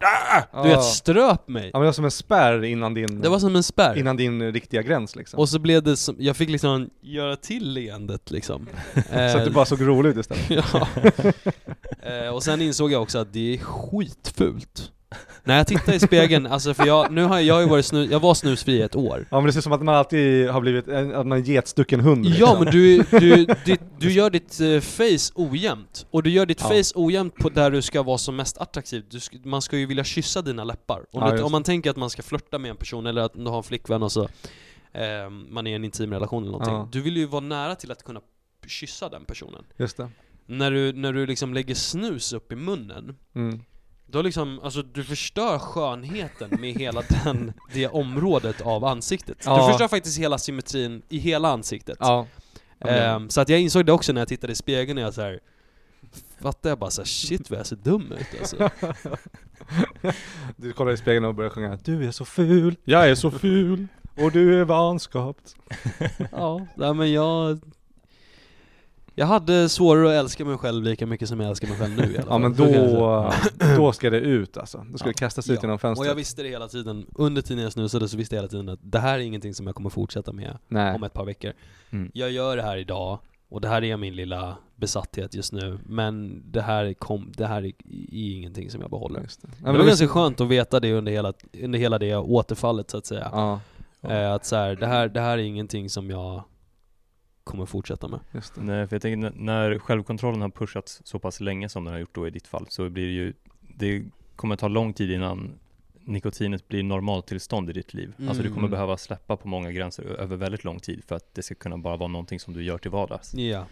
[0.01, 1.71] "Ah!" Du vet, ströp mig.
[1.73, 3.99] Ja men det var som en spärr innan din, Det var som en spärr.
[3.99, 5.39] innan din riktiga gräns liksom.
[5.39, 8.67] Och så blev det som, jag fick liksom göra till leendet liksom.
[9.13, 10.51] så att du bara såg rolig ut istället.
[10.73, 10.89] ja.
[12.11, 14.93] eh, och sen insåg jag också att det är skitfult.
[15.45, 17.85] När jag tittar i spegeln, alltså för jag, nu har jag, jag har ju varit
[17.87, 19.27] snus, jag var snusfri i ett år.
[19.31, 21.43] Ja men det ser ut som att man alltid har blivit, en- att man är
[21.43, 22.47] getstucken hund liksom.
[22.47, 26.61] Ja men du, du, ditt, du gör ditt eh, face ojämnt, och du gör ditt
[26.61, 26.69] Ja.
[26.69, 29.05] face ojämnt på där du ska vara som mest attraktiv.
[29.11, 30.99] Du man ska ju vilja kyssa dina läppar.
[30.99, 33.23] Om, Ja, du, just om man tänker att man ska flirta med en person, eller
[33.23, 34.23] att du har en flickvän och så,
[34.93, 36.75] eh, man är i en intim relation eller någonting.
[36.75, 36.89] Ja.
[36.93, 38.21] Du vill ju vara nära till att kunna
[38.67, 39.65] kyssa den personen.
[39.77, 40.09] Just det.
[40.47, 43.61] När du, när du liksom lägger snus upp i munnen, Mm.
[44.17, 49.43] Då liksom, alltså du förstör skönheten med hela den, det området av ansiktet.
[49.45, 49.57] Ja.
[49.57, 51.97] Du förstör faktiskt hela symmetrin i hela ansiktet.
[52.01, 52.27] Ja.
[52.81, 55.23] Ehm, så att jag insåg det också när jag tittade i spegeln och jag så
[55.23, 55.41] här.
[56.41, 58.71] Fattade jag bara såhär, shit vad jag ser dum ut alltså.
[60.57, 63.87] Du kollar i spegeln och börjar sjunga Du är så ful, jag är så ful
[64.17, 65.57] och du är vanskapt.
[66.33, 67.61] ja, nej men jag...
[69.19, 72.03] Jag hade svårare att älska mig själv lika mycket som jag älskar mig själv nu
[72.03, 72.27] i alla fall.
[72.31, 73.33] Ja men då,
[73.77, 74.87] då ska det ut alltså.
[74.93, 75.13] Då ska Ja.
[75.13, 75.61] det kastas ut Ja.
[75.63, 76.09] genom Och fönstret.
[76.09, 78.79] jag visste det hela tiden, under tiden jag snusade så visste jag hela tiden att
[78.83, 80.95] det här är ingenting som jag kommer fortsätta med Nej.
[80.95, 81.53] om ett par veckor.
[81.91, 82.11] Mm.
[82.15, 86.43] Jag gör det här idag, och det här är min lilla besatthet just nu, men
[86.53, 89.21] det här, kom, det här är, är ingenting som jag behåller.
[89.21, 89.49] Just det.
[89.51, 92.91] Ja, Det men var ganska skönt att veta det under hela, under hela det återfallet
[92.91, 93.29] så att säga.
[93.33, 93.61] Ja,
[94.03, 96.43] Eh, att så här, det, här, det här är ingenting som jag
[97.47, 98.21] kommer fortsätta med.
[98.33, 98.61] just det.
[98.61, 102.15] Nej, för jag tänker när självkontrollen har pushats så pass länge som den har gjort
[102.15, 103.33] då i ditt fall så blir det ju,
[103.77, 104.05] det
[104.37, 105.59] kommer ta lång tid innan
[106.05, 108.15] nikotinet blir normaltillstånd i ditt liv.
[108.29, 108.71] Alltså du kommer Mm.
[108.71, 111.97] behöva släppa på många gränser över väldigt lång tid för att det ska kunna bara
[111.97, 113.35] vara någonting som du gör till vardags.
[113.35, 113.67] Ja.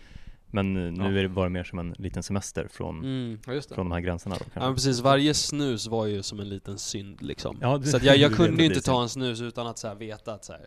[0.47, 1.19] Men eh, nu Ja.
[1.19, 3.39] är det bara mer som en liten semester från, Mm.
[3.47, 3.75] Det.
[3.75, 6.79] från de här gränserna då Ja men precis, varje snus var ju som en liten
[6.79, 7.59] synd liksom.
[7.61, 9.79] Ja, det- så att jag, jag det kunde ju inte ta en snus utan att
[9.79, 10.67] så här veta att så här,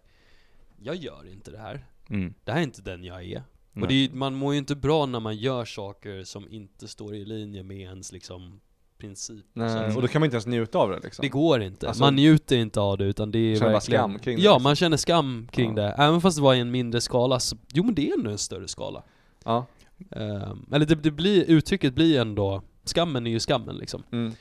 [0.83, 1.85] jag gör inte det här.
[2.09, 2.33] Mm.
[2.43, 3.43] Det här är inte den jag är.
[3.73, 3.81] Nej.
[3.81, 6.87] Och det är, ju- man mår ju inte bra när man gör saker som inte
[6.87, 8.59] står i linje med ens liksom
[8.97, 9.45] princip.
[9.53, 11.23] Nej, Så- och då kan man inte ens njuta av det liksom.
[11.23, 11.87] Det går inte.
[11.87, 13.99] Alltså- man njuter inte av det utan det är Känner verkligen...
[14.01, 14.63] skam kring det, Ja, liksom.
[14.63, 15.83] man känner skam kring Ja.
[15.83, 15.89] det.
[15.97, 18.37] Även fast det var i en mindre skala, så, jo men det är ändå en
[18.37, 19.03] större skala.
[19.45, 19.65] Ja.
[20.11, 24.03] Ehm, eller det, det blir, uttrycket blir ändå, skammen är ju skammen liksom.
[24.11, 24.33] Mm.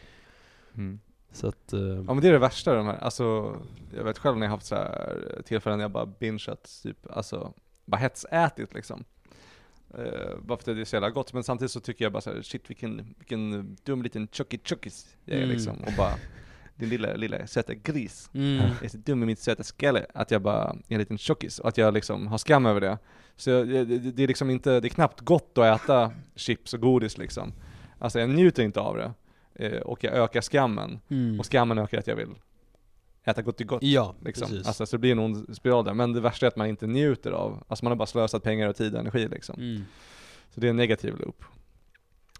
[0.74, 1.00] Mm.
[1.36, 3.56] Så att, eh, Ja men det är det värsta de här, alltså
[3.96, 7.52] jag vet själv när jag haft så här tillfällen när jag bara bingeat, typ, alltså
[7.84, 9.04] bara hetsätit liksom.
[9.98, 12.20] Uh, bara för att det är så jävla gott, men samtidigt så tycker jag bara
[12.20, 15.54] så här, shit vilken, vilken dum liten chucky chuckis jag är Mm.
[15.56, 15.76] liksom.
[15.76, 16.12] Och bara
[16.76, 18.30] din lilla, lilla söta gris.
[18.34, 18.56] Mm.
[18.56, 21.58] Jag är så dum i mitt söta skalle att jag bara är en liten tjockis
[21.58, 22.98] och att jag liksom har skam över det.
[23.36, 26.74] Så jag, det, det det är liksom inte, det är knappt gott att äta chips
[26.74, 27.52] och godis liksom.
[27.98, 29.12] Alltså jag njuter inte av det.
[29.58, 31.00] Eh, och jag ökar skammen.
[31.08, 31.40] Mm.
[31.40, 32.34] Och skammen ökar att jag vill
[33.24, 33.82] äta gott till gott.
[33.82, 34.48] Ja, Liksom.
[34.48, 34.66] precis.
[34.66, 35.94] Alltså, så det blir en ond spiral där.
[35.94, 38.68] Men det värsta är att man inte njuter av, alltså man har bara slösat pengar
[38.68, 39.56] och tid och energi liksom.
[39.60, 39.84] Mm.
[40.50, 41.44] Så det är en negativ loop.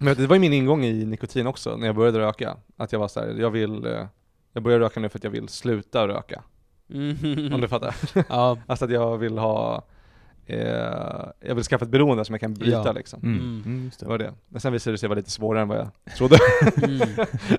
[0.00, 2.56] Men det var ju min ingång i nikotin också, när jag började röka.
[2.76, 4.06] Att jag var så här, jag vill, eh,
[4.52, 6.42] jag börjar röka nu för att jag vill sluta röka.
[6.90, 7.54] Mm.
[7.54, 7.94] Om du fattar?
[8.28, 8.58] ja.
[8.66, 9.84] Alltså att jag vill ha,
[10.46, 10.58] eh,
[11.40, 12.92] jag vill skaffa ett beroende som jag kan bryta Ja.
[12.92, 13.20] liksom.
[13.22, 13.38] Mm.
[13.40, 13.62] Mm.
[13.66, 14.34] Mm, just Det var det.
[14.48, 16.38] Men sen visade det sig vara lite svårare än vad jag trodde.
[16.82, 17.08] Mm.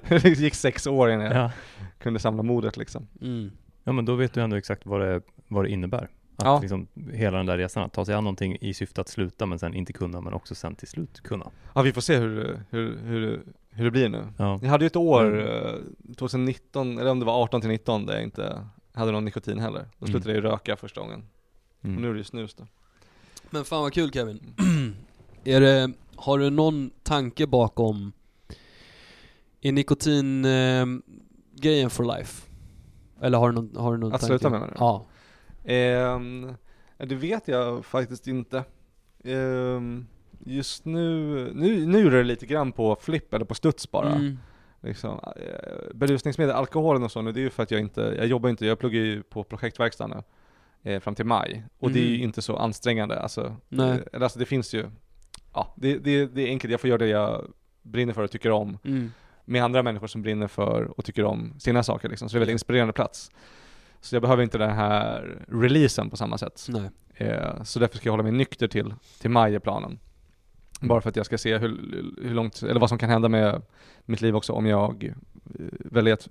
[0.22, 1.52] det gick sex år innan jag Ja.
[2.00, 3.08] kunde samla modet liksom.
[3.22, 3.52] Mm.
[3.84, 6.10] ja, men då vet du ändå exakt vad det, vad det innebär.
[6.40, 6.60] Att Ja.
[6.62, 9.60] liksom hela den där resan, att ta sig an någonting i syfte att sluta men
[9.60, 11.46] sen inte kunna, men också sen till slut kunna.
[11.76, 14.24] Ja vi får se hur, hur, hur, hur det blir nu.
[14.38, 14.60] Ja.
[14.62, 15.48] Jag hade ju ett år, Mm.
[15.48, 15.74] eh,
[16.18, 19.80] 2019, eller om det var 18 till 19 där jag inte hade någon nikotin heller.
[20.00, 20.12] Då Mm.
[20.14, 21.24] slutade jag ju röka första gången.
[21.84, 21.96] Mm.
[21.96, 22.68] Och nu är det ju snus då.
[23.50, 24.54] Men fan vad kul Kevin.
[25.44, 28.12] är det, har du någon tanke bakom,
[29.62, 30.86] är nikotin eh,
[31.56, 32.48] grejen for life?
[33.22, 34.40] Eller har du någon, har du någon Att tanke?
[34.40, 34.74] sluta menar du?
[34.80, 35.06] Ja.
[35.64, 36.54] Ehm,
[36.98, 38.64] det vet jag faktiskt inte.
[39.24, 40.08] Ehm,
[40.46, 41.04] just nu,
[41.56, 44.12] nu, nu gjorde det lite grann på flipp eller på studs bara.
[44.16, 44.38] Mm.
[44.82, 48.28] Liksom, eh, berusningsmedel, alkoholen och så nu, det är ju för att jag inte, jag
[48.28, 50.24] jobbar inte, jag pluggar ju på projektverkstad nu.
[50.84, 51.64] Eh, fram till maj.
[51.80, 52.24] Och det är ju Mhm.
[52.24, 53.56] inte så ansträngande alltså.
[53.70, 54.04] Nej.
[54.14, 54.86] Eh, alltså det finns ju,
[55.54, 57.46] ja det, det, det är enkelt, jag får göra det jag
[57.82, 58.78] brinner för och tycker om.
[58.84, 59.12] Mm.
[59.46, 62.30] Med andra människor som brinner för och tycker om sina saker liksom.
[62.30, 63.32] Så det är en väldigt inspirerande plats.
[64.02, 66.68] Så jag behöver inte den här releasen på samma sätt.
[67.16, 70.00] Eh, så därför ska jag hålla mig nykter till, till maj är planen.
[70.82, 71.68] Bara för att jag ska se hur,
[72.24, 73.62] hur långt, eller vad som kan hända med
[74.06, 76.28] mitt liv också om jag eh, väljer att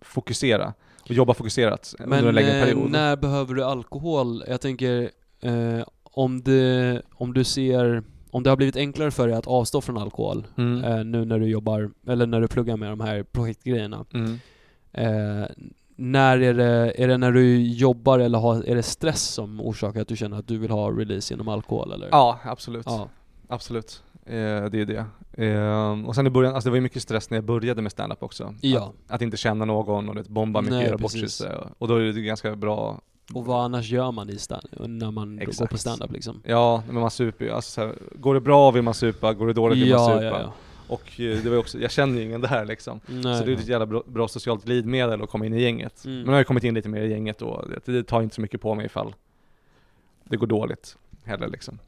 [0.00, 0.74] fokusera
[1.08, 2.90] och jobba fokuserat under en Men längre eh, period.
[2.90, 4.44] när behöver du alkohol?
[4.48, 9.36] Jag tänker, eh, om, det, om du ser, om det har blivit enklare för dig
[9.36, 10.84] att avstå från alkohol Mm.
[10.84, 14.04] eh, nu när du jobbar, eller när du pluggar med de här projektgrejerna.
[14.14, 14.38] Mm.
[14.92, 15.48] Eh,
[16.00, 20.00] när är det, är det när du jobbar eller har, är det stress som orsakar
[20.00, 22.08] att du känner att du vill ha release genom alkohol eller?
[22.10, 22.86] Ja, absolut.
[22.86, 23.08] Ja.
[23.48, 24.02] Absolut.
[24.24, 25.04] Eh, det är det.
[25.46, 27.92] Eh, och sen i början, alltså det var ju mycket stress när jag började med
[27.92, 28.54] stand-up också.
[28.60, 28.92] Ja.
[29.06, 31.50] Att, att inte känna någon och det bomba mycket, Nej, göra bort sig.
[31.78, 33.00] Och då är det ganska bra
[33.34, 36.42] Och vad annars gör man i stand, när man går på stand-up liksom?
[36.44, 37.50] Ja, men man super ju.
[37.50, 40.24] Alltså, här, går det bra vill man supa, går det dåligt vill man Ja, supa.
[40.24, 40.52] ja, ja.
[40.88, 43.00] Och eh, det var också, jag känner ju ingen där liksom.
[43.06, 43.38] Nej.
[43.38, 46.04] Så det är ett jävla bra, bra socialt glidmedel att komma in i gänget.
[46.04, 46.16] Mm.
[46.16, 48.34] Men nu har jag kommit in lite mer i gänget och det, det tar inte
[48.34, 49.14] så mycket på mig ifall
[50.24, 51.78] det går dåligt heller liksom.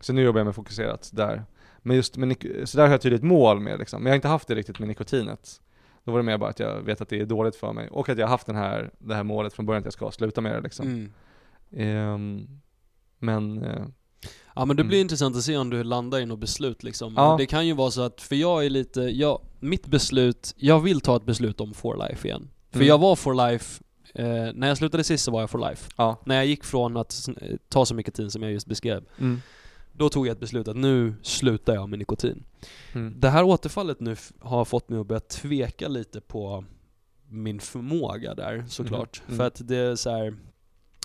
[0.00, 1.44] Så nu jobbar jag med fokuserat där.
[1.82, 4.02] Men just med, så där har jag tydligt mål med liksom.
[4.02, 5.60] Men jag har inte haft det riktigt med nikotinet.
[6.04, 8.08] Då var det mer bara att jag vet att det är dåligt för mig och
[8.08, 10.40] att jag har haft den här, det här målet från början att jag ska sluta
[10.40, 10.86] med det liksom.
[10.86, 11.12] Mm.
[11.76, 12.46] Ehm,
[13.18, 13.82] men eh,
[14.54, 15.04] Ja men det blir Mm.
[15.04, 17.14] intressant att se om du landar i något beslut liksom.
[17.16, 17.34] Ja.
[17.38, 21.00] Det kan ju vara så att, för jag är lite, jag, mitt beslut, jag vill
[21.00, 22.48] ta ett beslut om for life igen.
[22.70, 22.88] För Mm.
[22.88, 23.82] jag var for life,
[24.14, 25.90] eh, när jag slutade sist så var jag for life.
[25.96, 26.16] ja.
[26.26, 29.42] När jag gick från att eh, ta så mycket tid som jag just beskrev, Mm.
[30.00, 32.44] Då tog jag ett beslut att nu slutar jag med nikotin.
[32.92, 33.14] Mm.
[33.20, 36.64] Det här återfallet nu har fått mig att börja tveka lite på
[37.28, 39.22] min förmåga där såklart.
[39.26, 39.26] Mhm.
[39.26, 39.38] Mm.
[39.38, 40.36] För att det är så här.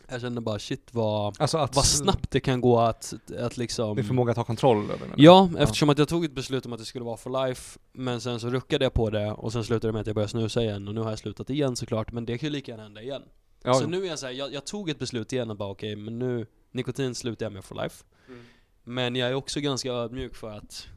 [0.09, 3.95] jag känner bara shit vad, Alltså att vad snabbt det kan gå att, att liksom
[3.95, 5.23] Din förmåga att ha kontroll över det.
[5.23, 8.21] Ja, eftersom att jag tog ett beslut om att det skulle vara for life, men
[8.21, 10.63] sen så ruckade jag på det och sen slutade det med att jag började snusa
[10.63, 13.01] igen och nu har jag slutat igen såklart, men det kan ju lika gärna hända
[13.01, 13.21] igen.
[13.63, 15.95] Ja, Så nu är jag såhär, jag, jag tog ett beslut igen och bara okej,
[15.95, 18.03] men nu, nikotin slutar jag med for life.
[18.27, 18.41] Mm.
[18.85, 20.87] Men jag är också ganska ödmjuk för att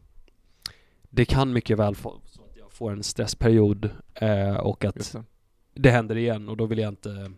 [1.11, 5.25] det kan mycket väl få så att jag får en stressperiod eh, och att det.
[5.75, 7.33] det händer igen och då vill jag inte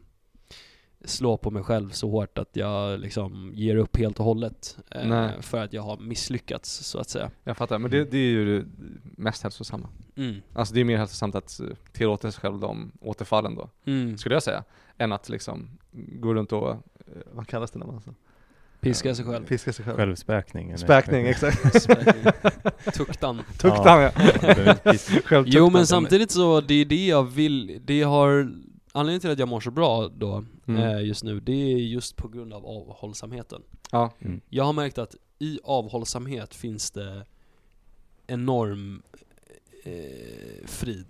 [1.05, 5.41] slå på mig själv så hårt att jag liksom ger upp helt och hållet eh,
[5.41, 7.31] för att jag har misslyckats så att säga.
[7.45, 8.67] Jag fattar, men det, det är ju det
[9.03, 9.89] mest hälsosamma.
[10.17, 10.37] Mm.
[10.53, 11.61] Alltså det är mer hälsosamt att
[11.93, 14.19] tillåta sig själv de återfallen då, Mm.
[14.19, 14.65] skulle jag säga.
[14.99, 16.77] Än att liksom gå runt och, eh,
[17.33, 18.15] vad kallas det när man så?
[18.81, 19.47] Piska sig själv.
[19.47, 19.97] Piska sig själv.
[19.97, 20.69] Självspäkning.
[20.69, 21.63] eller- Späkning, exakt.
[22.95, 23.43] Tuktan.
[23.59, 24.11] Tuktan ja.
[25.25, 25.45] Självtuktan.
[25.47, 28.53] Jo men samtidigt så, det är det jag vill, det har
[28.93, 30.83] Anledningen till att jag mår så bra då, Mm.
[30.83, 33.63] eh, just nu, det är just på grund av avhållsamheten.
[33.93, 34.13] Ja.
[34.21, 34.41] Mm.
[34.49, 37.25] Jag har märkt att i avhållsamhet finns det
[38.27, 39.03] enorm
[39.85, 41.07] eh, frid.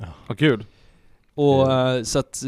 [0.00, 0.66] Åh gud.
[1.34, 1.96] Och Mm.
[1.98, 2.42] eh, så att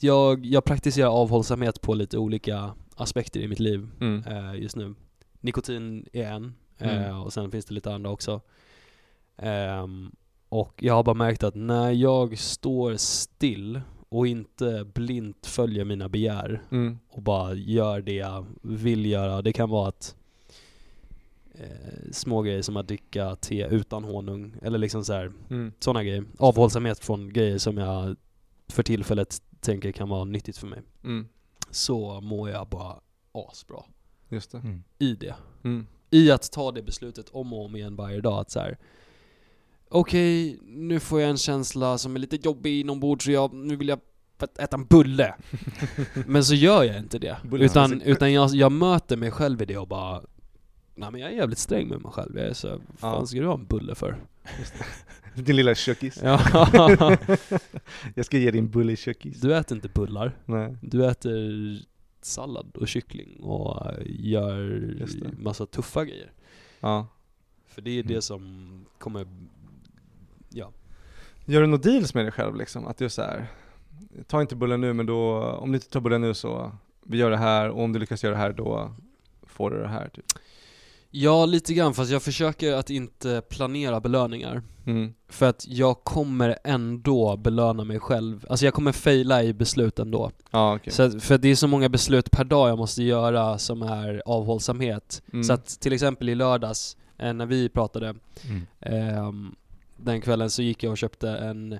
[0.00, 4.22] jag, jag praktiserar avhållsamhet på lite olika aspekter i mitt liv Mm.
[4.26, 4.94] eh, just nu.
[5.40, 7.20] Nikotin är en, eh, Mm.
[7.20, 8.40] och sen finns det lite andra också.
[9.36, 10.10] Ehm,
[10.48, 16.08] och jag har bara märkt att när jag står still och inte blint följer mina
[16.08, 16.98] begär Mm.
[17.08, 19.42] och bara gör det jag vill göra.
[19.42, 20.16] Det kan vara att
[21.54, 25.72] eh, små grejer som att dricka te utan honung eller liksom så här Mm.
[25.80, 26.24] sådana grejer.
[26.38, 28.16] Avhållsamhet från grejer som jag
[28.68, 30.82] för tillfället tänker kan vara nyttigt för mig.
[31.04, 31.28] Mm.
[31.70, 32.96] Så mår jag bara
[33.32, 33.82] asbra
[34.28, 34.58] Just det.
[34.58, 34.82] Mm.
[34.98, 35.34] i det.
[35.64, 35.86] Mm.
[36.10, 38.78] I att ta det beslutet om och om igen varje dag att så här.
[39.88, 43.88] Okej, nu får jag en känsla som är lite jobbig inombords så jag, nu vill
[43.88, 44.00] jag
[44.58, 45.34] äta en bulle.
[46.26, 47.36] men så gör jag inte det.
[47.44, 50.22] Bullen Utan, utan jag, jag möter mig själv i det och bara
[50.94, 52.38] Nej men jag är jävligt sträng med mig själv.
[52.38, 54.16] Jag är så, vad fan ska du ha en bulle för?
[55.44, 56.20] Din lilla kökis.
[56.22, 56.40] Ja.
[58.14, 59.40] Jag ska ge din bulle kökis.
[59.40, 60.36] du äter inte bullar.
[60.44, 60.76] Nej.
[60.82, 61.78] Du äter
[62.22, 64.82] sallad och kyckling och äh, gör
[65.38, 66.32] massa tuffa grejer.
[66.80, 67.06] Ja.
[67.66, 68.14] För det är Mm.
[68.14, 69.26] det som kommer,
[70.48, 70.72] ja.
[71.44, 72.86] Gör du några deals med dig själv liksom?
[72.86, 73.46] Att du är så här.
[74.26, 76.72] ta inte bullen nu men då, om du inte tar bullen nu så,
[77.02, 78.94] vi gör det här och om du lyckas göra det här då
[79.42, 80.24] får du det här typ.
[81.18, 84.62] Ja, lite grann, fast jag försöker att inte planera belöningar.
[84.86, 85.14] Mm.
[85.28, 88.46] För att jag kommer ändå belöna mig själv.
[88.50, 90.30] Alltså jag kommer faila i beslut ändå.
[90.50, 90.92] Ja okej.
[90.92, 94.22] Så att, för det är så många beslut per dag jag måste göra som är
[94.26, 95.22] avhållsamhet.
[95.32, 95.44] Mm.
[95.44, 98.14] Så att till exempel i lördags, eh, när vi pratade,
[98.48, 98.66] Mm.
[98.80, 99.54] ehm,
[99.96, 101.78] den kvällen så gick jag och köpte en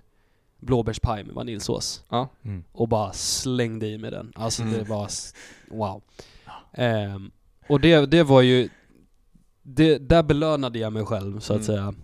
[0.61, 2.05] blåbärspaj med vaniljsås.
[2.45, 2.65] Mm.
[2.73, 4.33] Och bara slängde i mig den.
[4.35, 4.75] Alltså Mm.
[4.75, 5.35] det var, s-
[5.71, 6.03] wow.
[6.73, 7.31] Ehm,
[7.69, 8.69] och det, det var ju,
[9.69, 11.95] det, där belönade jag mig själv så att säga.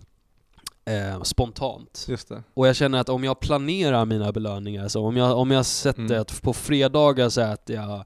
[0.84, 2.06] Eh, spontant.
[2.08, 2.42] Just det.
[2.54, 6.00] Och jag känner att om jag planerar mina belöningar, så om jag, om jag sätter
[6.02, 6.20] Mm.
[6.20, 8.04] att på fredagar så äter jag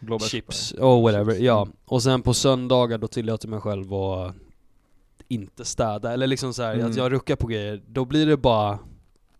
[0.00, 0.28] Blåbärspaj.
[0.40, 1.62] chips och whatever, Chips, ja.
[1.62, 1.74] mm.
[1.84, 4.34] Och sen på söndagar då tillåter jag mig själv att
[5.28, 6.86] inte städa, eller liksom så här, Mm.
[6.90, 8.78] att jag ruckar på grejer, då blir det bara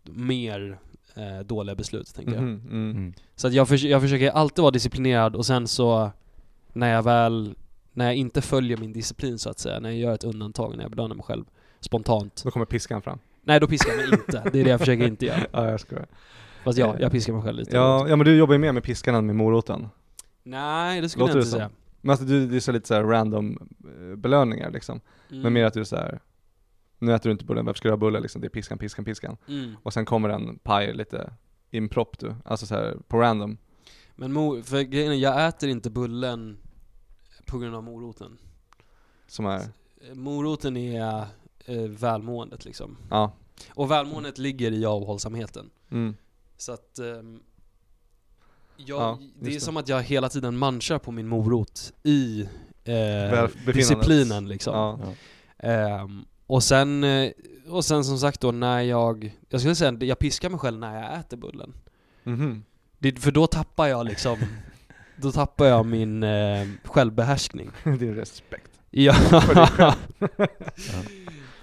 [0.03, 0.79] mer
[1.15, 2.43] eh, dåliga beslut tänker jag.
[2.43, 2.91] Mhm, mm.
[2.91, 3.15] Mm.
[3.37, 6.11] Så att jag, förs- jag försöker alltid vara disciplinerad och sen så
[6.73, 7.55] när jag väl,
[7.93, 10.83] när jag inte följer min disciplin så att säga, när jag gör ett undantag, när
[10.85, 11.45] jag belönar mig själv
[11.81, 12.43] spontant.
[12.45, 13.19] Då kommer piskan fram.
[13.45, 15.47] Nej då piskar jag mig inte, det är det jag försöker inte göra.
[15.53, 16.07] Ja jag skojar.
[16.65, 17.77] Fast ja, jag piskar mig själv lite.
[17.77, 19.89] Ja, ja men du jobbar ju mer med piskan än med moroten.
[20.43, 21.71] Nej det skulle Låter jag inte säga.
[22.01, 25.01] Men alltså du, det är så lite så här random eh, belöningar liksom.
[25.31, 25.43] Mm.
[25.43, 26.21] Men mer att du är så här.
[26.99, 28.41] nu äter du inte bullen, varför ska du ha bulle liksom?
[28.41, 29.37] Det är piskan, piskan, piskan.
[29.49, 29.77] Mm.
[29.83, 31.33] Och sen kommer en paj lite
[31.71, 33.57] impromptu, alltså så här på random.
[34.15, 36.57] Men mo- för grejen är, jag äter inte bullen
[37.53, 38.39] på grund av moroten.
[39.27, 39.61] Som är,
[40.09, 41.25] Eh, Moroten är
[41.65, 42.97] eh, välmåendet liksom.
[43.11, 43.33] ja.
[43.75, 45.71] Och välmåendet ligger i avhållsamheten.
[45.91, 46.17] Mm.
[46.57, 47.41] Så att ehm,
[48.77, 49.61] jag, Ja, det är det.
[49.61, 52.49] som att jag hela tiden manchar på min morot i
[52.85, 54.75] eh, disciplinen liksom.
[54.75, 54.99] Ja.
[55.03, 55.69] Ja.
[55.69, 57.31] Ehm, och sen, eh,
[57.69, 61.03] och sen som sagt då när jag, jag skulle säga jag piskar mig själv när
[61.03, 61.75] jag äter bullen.
[62.23, 62.65] Mhm.
[62.99, 64.39] Det, för då tappar jag liksom,
[65.23, 67.71] då tappar jag min eh, självbehärskning.
[67.85, 68.71] Din respekt.
[68.91, 69.13] Ja.
[69.15, 69.93] För dig själv.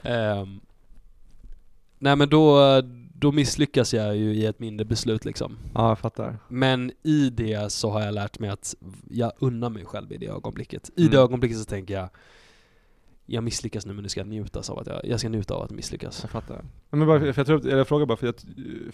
[0.03, 0.59] Ehm,
[1.99, 2.81] nej men då,
[3.13, 5.57] då misslyckas jag ju i ett mindre beslut liksom.
[5.73, 6.37] Ja, jag fattar.
[6.47, 8.75] Men i det så har jag lärt mig att
[9.09, 10.89] jag unnar mig själv i det ögonblicket.
[10.95, 11.11] I Mm.
[11.11, 12.09] det ögonblicket så tänker jag
[13.25, 15.63] jag misslyckas nu men nu ska jag njutas av att jag, jag ska njuta av
[15.63, 16.19] att misslyckas.
[16.21, 16.65] Jag fattar.
[16.89, 18.45] Men bara, för jag, tror, att- eller jag frågar bara för att,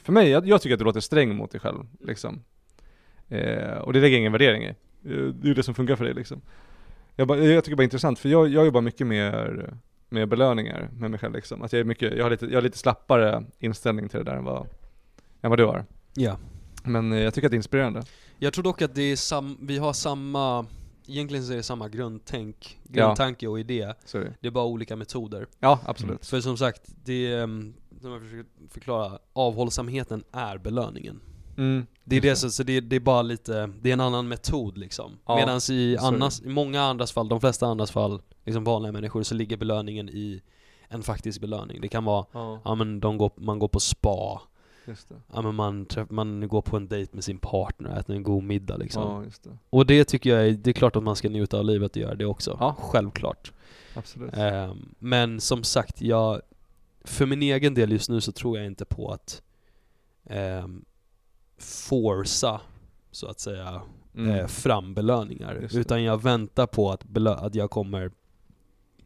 [0.04, 2.41] för mig, jag, jag tycker att du låter sträng mot dig själv, liksom.
[3.30, 4.68] Eh, och det lägger jag ingen värdering i.
[4.68, 6.42] Eh, Det är ju det som funkar för dig liksom.
[7.16, 9.74] Jag, bara, jag tycker bara det är intressant, för jag, jag jobbar mycket mer
[10.10, 11.62] med belöningar med mig själv liksom.
[11.62, 14.36] Att jag är mycket, jag har lite, jag har lite slappare inställning till det där
[14.38, 14.68] än vad,
[15.42, 15.86] än vad du har.
[16.14, 16.38] Ja.
[16.84, 18.04] Men eh, jag tycker att det är inspirerande.
[18.40, 20.66] Jag tror dock att det är sam, vi har samma,
[21.08, 23.06] egentligen så är det samma grundtänk, Ja.
[23.06, 23.82] grundtanke och idé.
[23.82, 24.48] Är det.
[24.48, 25.48] Är bara olika metoder.
[25.60, 26.26] Ja, absolut.
[26.26, 31.20] För som sagt, det ehm, som jag försöker förklara, avhållsamheten är belöningen.
[31.58, 31.86] Mm.
[32.04, 34.78] Det är det, så, så det, det är bara lite, det är en annan metod
[34.78, 35.18] liksom.
[35.26, 35.98] Ja, Medan i,
[36.46, 40.41] i många andras fall, de flesta andras fall, liksom vanliga människor, så ligger belöningen i
[40.88, 41.82] en faktisk belöning.
[41.82, 44.41] Det kan vara, Ja, ja men de går, man går på spa,
[45.34, 48.78] ja men man, man går på en dejt med sin partner äter en god middag
[48.78, 49.04] liksom.
[49.04, 49.58] Ja, just det.
[49.70, 51.98] Och det tycker jag är, det är klart att man ska njuta av livet och
[51.98, 52.58] göra det också.
[52.60, 52.76] Ja.
[52.80, 53.52] Självklart.
[53.96, 54.34] Absolut.
[54.38, 56.41] Ehm, men som sagt, jag,
[57.04, 59.41] för min egen del just nu så tror jag inte på att
[60.63, 60.86] um,
[61.58, 62.62] forsa,
[63.12, 63.82] så att säga,
[64.18, 64.30] Mm.
[64.36, 65.68] eh, fram belöningar.
[65.74, 68.12] Utan jag väntar på att, belö- att jag kommer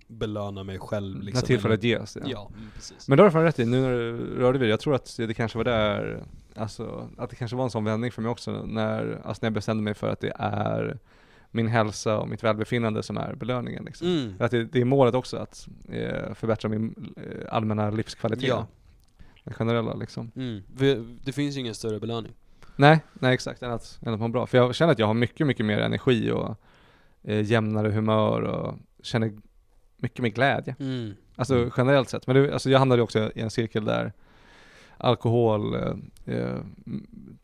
[0.07, 1.15] belöna mig själv.
[1.17, 2.17] När Liksom, tillfället eller- ges.
[2.25, 3.07] Ja, mm, precis.
[3.07, 4.95] Men då har du fan rätt i, nu när du rörde vid det, jag tror
[4.95, 6.23] att det kanske var där,
[6.55, 9.53] alltså att det kanske var en sån vändning för mig också när, alltså när jag
[9.53, 10.97] bestämde mig för att det är
[11.51, 14.07] min hälsa och mitt välbefinnande som är belöningen liksom.
[14.07, 14.33] Mm.
[14.39, 18.47] Att det, det är målet också, att eh, förbättra min eh, allmänna livskvalitet.
[18.47, 18.67] Ja,
[19.49, 20.31] det generella liksom.
[20.35, 20.61] Mm.
[21.23, 22.31] Det finns ju ingen större belöning.
[22.75, 24.47] Nej, nej exakt, än att, än att må bra.
[24.47, 26.55] För jag känner att jag har mycket, mycket mer energi och
[27.23, 29.31] eh, jämnare humör och känner
[29.97, 30.75] mycket mer glädje.
[30.79, 31.13] Mm.
[31.35, 31.71] Alltså Mm.
[31.77, 32.27] generellt sett.
[32.27, 34.13] Men det, alltså jag hamnade ju också i en cirkel där
[34.97, 35.93] alkohol eh,
[36.35, 36.57] eh,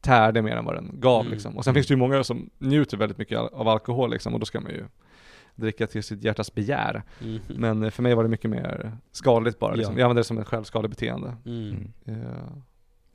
[0.01, 1.31] tärde mer än vad den gav Mm.
[1.33, 1.57] liksom.
[1.57, 4.45] Och sen finns det ju många som njuter väldigt mycket av alkohol liksom och då
[4.45, 4.85] ska man ju
[5.55, 7.03] dricka till sitt hjärtas begär.
[7.21, 7.39] Mm.
[7.47, 9.93] Men eh, för mig var det mycket mer skadligt bara liksom.
[9.93, 9.99] Ja.
[9.99, 11.35] Jag använde det som ett självskadebeteende.
[11.45, 11.91] Mm.
[12.05, 12.21] Mm.
[12.21, 12.27] Eh,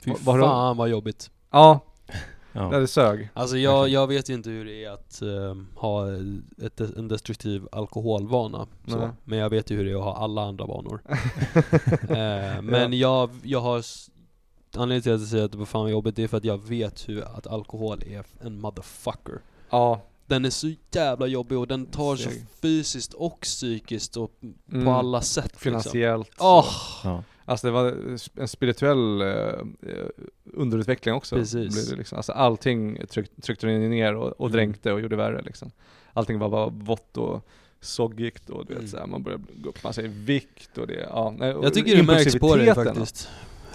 [0.03, 1.31] Fy har du- fan vad jobbigt.
[1.51, 1.79] ja,
[2.53, 2.79] Ja.
[2.79, 3.29] det sög.
[3.33, 6.07] Alltså jag, jag vet ju inte hur det är att ehm, ha
[6.61, 9.09] ett, en destruktiv alkoholvana, så.
[9.23, 11.01] Men jag vet ju hur det är att ha alla andra vanor.
[12.09, 13.81] eh, men jag, jag har,
[14.77, 16.43] anledningen till att jag säger att det var fan vad jobbigt, det är för att
[16.43, 19.39] jag vet hur att alkohol är en motherfucker.
[19.69, 20.01] Ja.
[20.25, 22.29] Den är så jävla jobbig och den tar så
[22.61, 24.31] fysiskt och psykiskt och
[24.71, 24.85] Mm.
[24.85, 25.59] på alla sätt liksom.
[25.61, 26.31] Finansiellt.
[26.39, 26.65] Åh!
[27.03, 27.23] Ja.
[27.45, 27.95] Alltså det var
[28.35, 30.05] en spirituell eh, eh,
[30.53, 31.35] underutveckling också.
[31.35, 31.73] Precis.
[31.73, 32.15] Blev det liksom.
[32.17, 34.51] Alltså allting tryck, tryckte den ner och, och Mm.
[34.51, 35.71] dränkte och gjorde värre liksom.
[36.13, 37.47] Allting var bara vått och
[37.79, 38.83] soggigt och du Mm.
[38.83, 41.35] vet, så här, man började gå upp massa i vikt och det, ja.
[41.37, 43.29] nej, Jag tycker det märks på dig faktiskt.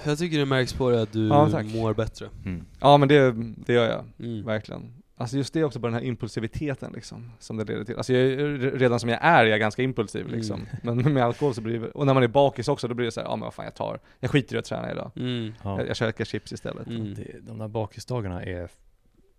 [0.04, 2.28] Jag tycker det märks på dig att du Ja, mår bättre.
[2.44, 2.64] Mm.
[2.80, 3.32] Ja men det,
[3.66, 4.44] det gör jag, Mm.
[4.44, 4.92] verkligen.
[5.18, 7.96] Alltså just det också, bara den här impulsiviteten liksom, som det leder till.
[7.96, 10.34] Alltså jag, är- redan som jag är, är jag ganska impulsiv Mm.
[10.36, 10.66] liksom.
[10.82, 13.12] Men med alkohol så blir det, och när man är bakis också, då blir det
[13.12, 15.10] så här, ja men vad fan jag tar, jag skiter i att träna idag.
[15.16, 15.52] Mm.
[15.62, 15.78] Ja.
[15.80, 16.86] Jag, jag käkar chips istället.
[16.86, 17.14] Mm.
[17.14, 18.68] Det, de där bakisdagarna är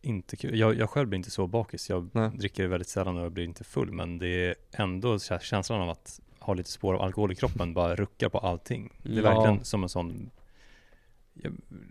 [0.02, 0.60] inte kul.
[0.60, 1.90] Jag, jag själv blir inte så bakis.
[1.90, 2.30] Jag Nej.
[2.30, 3.92] dricker väldigt sällan och jag blir inte full.
[3.92, 7.96] Men det är ändå känslan av att ha lite spår av alkohol i kroppen bara
[7.96, 8.94] ruckar på allting.
[9.04, 9.24] Det är Mm.
[9.24, 9.64] verkligen Ja.
[9.64, 10.47] som en sån ja,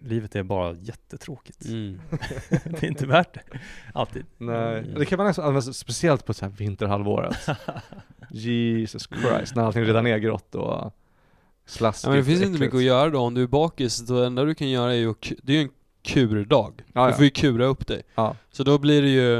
[0.05, 1.65] Livet är bara jättetråkigt.
[1.65, 2.01] Mm.
[2.51, 3.59] det är inte värt det.
[3.95, 4.25] Alltid.
[4.39, 4.95] Nej, Mm.
[4.99, 7.37] det kan man nästan använda speciellt på så här vinterhalvåret.
[8.31, 10.95] Jesus Christ, när allting redan är grått och
[11.67, 12.05] slaskigt.
[12.05, 12.61] Ja, men det finns inte äckligt.
[12.61, 15.15] mycket att göra då, om du är bakis, det enda du kan göra är ju,
[15.43, 15.71] det är ju en
[16.03, 16.83] kurdag.
[16.93, 17.17] Ja, Du ja.
[17.17, 18.03] får ju kura upp dig.
[18.15, 18.37] Ja.
[18.51, 19.37] Så då blir det ju,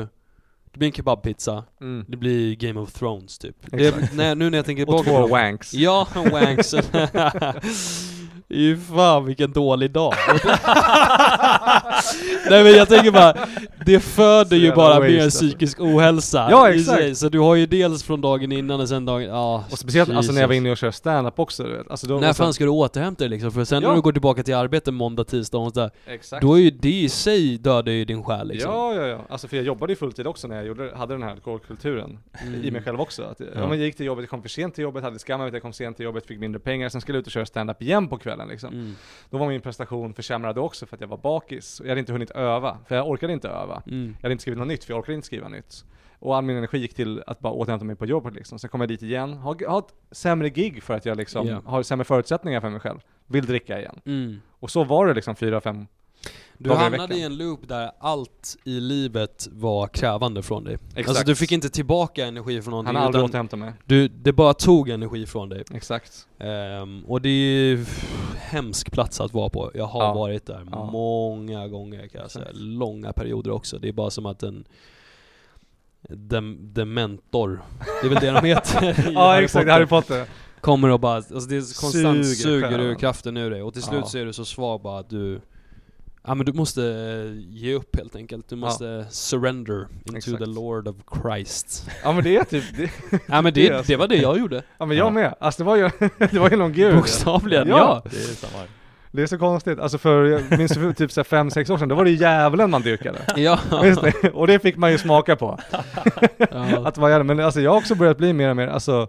[0.73, 2.05] det blir en kebabpizza, Mm.
[2.09, 3.57] det blir Game of Thrones typ.
[3.71, 5.75] Det, nej, nu när jag tänker Och tillbaka två på det- wanks.
[5.75, 6.75] Ja, wanks.
[8.49, 10.15] Ju fan vilken dålig dag.
[12.51, 13.35] Nej men jag tänker bara,
[13.87, 15.39] det föder ju bara mer alltså.
[15.45, 16.99] psykisk ohälsa Ja, i exakt.
[16.99, 17.15] sig.
[17.15, 19.65] Så du har ju dels från dagen innan och sen dagen, ja.
[19.71, 21.91] Och speciellt alltså, när jag var inne och körde stand-up också du vet.
[21.91, 23.53] Alltså, då, När och fan ska du återhämta dig liksom?
[23.53, 23.89] För sen Ja.
[23.89, 26.43] när du går tillbaka till arbete måndag, tisdag, onsdag, Exakt.
[26.43, 28.73] då är ju det i sig dödar ju din själ liksom.
[28.73, 29.21] Ja, ja, ja.
[29.29, 32.65] Alltså för jag jobbade ju fulltid också när jag gjorde, hade den här alkoholkulturen Mm.
[32.65, 33.23] i mig själv också.
[33.23, 33.61] Att, ja.
[33.69, 35.73] Jag gick till jobbet, kom för sent till jobbet, hade skam över att jag kom
[35.73, 38.19] sent till jobbet, fick mindre pengar, sen skulle jag ut och köra stand-up igen på
[38.19, 38.69] kvällen liksom.
[38.75, 38.97] Mm.
[39.31, 41.81] Då var min prestation försämrad också för att jag var bakis.
[41.81, 43.76] Och jag hade inte hunnit öva, för jag orkade inte öva.
[43.87, 44.07] Mm.
[44.19, 45.85] Jag hade inte skrivit något nytt, för jag orkade inte skriva nytt.
[46.19, 48.59] Och all min energi gick till att bara återhämta mig på jobbet liksom.
[48.59, 51.63] Sen kom jag dit igen, har, har ett sämre gig för att jag liksom Ja.
[51.65, 52.99] har sämre förutsättningar för mig själv.
[53.27, 54.01] Vill dricka igen.
[54.05, 54.41] Mm.
[54.51, 55.87] Och så var det liksom fyra, fem
[56.59, 60.75] Du i hamnade i en loop där allt i livet var krävande från dig.
[60.89, 61.09] Exakt.
[61.09, 63.73] Alltså du fick inte tillbaka energi från någonting Han har aldrig återhämtat mig.
[63.85, 65.65] du, det bara tog energi från dig.
[65.75, 66.27] Exakt.
[66.39, 67.85] Ehm, och det är ju
[68.39, 69.71] hemsk plats att vara på.
[69.75, 70.13] Jag har Ja.
[70.15, 70.91] varit där Ja.
[70.91, 72.45] många gånger kan jag säga.
[72.45, 72.59] Exakt.
[72.61, 73.79] Långa perioder också.
[73.79, 74.65] Det är bara som att en
[76.09, 77.63] dem, dementor,
[78.03, 80.27] det är väl det de heter Ja Harry exakt, Potter, Harry Potter.
[80.61, 83.83] kommer och bara, alltså det är konstant Suger suger, ur kraften ur dig och till
[83.83, 84.07] slut Ja.
[84.07, 85.41] så är du så svag bara att du
[86.27, 86.81] Ja men du måste
[87.51, 90.39] ge upp helt enkelt, du måste surrender into Exakt.
[90.39, 92.91] the Lord of Christ Ja men det är typ, det,
[93.27, 95.11] Ja men Det det, är alltså- det var det jag gjorde, ja men jag Ja.
[95.11, 95.35] med.
[95.41, 95.91] Alltså det var ju,
[96.31, 96.95] det var ju någon gud.
[96.95, 97.77] bokstavligen, Ja.
[98.05, 98.11] ja!
[98.11, 98.63] Det är samma.
[99.11, 99.79] Det är så konstigt.
[99.79, 102.11] Alltså för, jag minns för typ så här fem, sex år sedan, då var det
[102.11, 103.19] ju djävulen man dyrkade.
[103.37, 104.31] Ja, det.
[104.31, 105.59] Och det fick man ju smaka på.
[106.51, 106.87] ja.
[106.89, 109.09] Att var jävla, men alltså jag har också börjat bli mer och mer, alltså,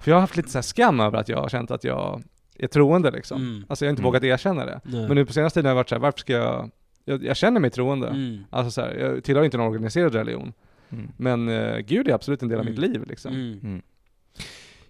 [0.00, 2.22] för jag har haft lite så här skam över att jag har känt att jag
[2.58, 3.42] är troende liksom.
[3.42, 3.64] Mm.
[3.68, 4.08] Alltså jag har inte Mm.
[4.08, 4.80] vågat erkänna det.
[4.84, 5.06] Nej.
[5.08, 6.70] Men nu på senaste tiden har jag varit så här, varför ska jag,
[7.04, 8.08] jag, jag känner mig troende.
[8.08, 8.38] Mm.
[8.50, 10.52] Alltså så här, jag tillhör inte någon organiserad religion.
[10.90, 11.08] Mm.
[11.16, 12.72] Men eh, Gud är absolut en del av Mm.
[12.80, 13.34] mitt liv liksom.
[13.34, 13.58] Mm.
[13.62, 13.82] Mm.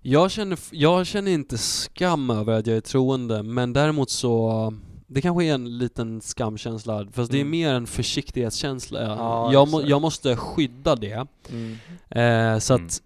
[0.02, 4.72] Jag, känner, jag känner inte skam över att jag är troende, men däremot så
[5.06, 7.50] det kanske är en liten skamkänsla, fast det är Mm.
[7.50, 9.02] mer en försiktighetskänsla.
[9.02, 11.26] Ja, jag, må, jag måste skydda det.
[11.50, 11.72] Mm.
[12.10, 12.86] Eh, så Mm.
[12.86, 13.02] att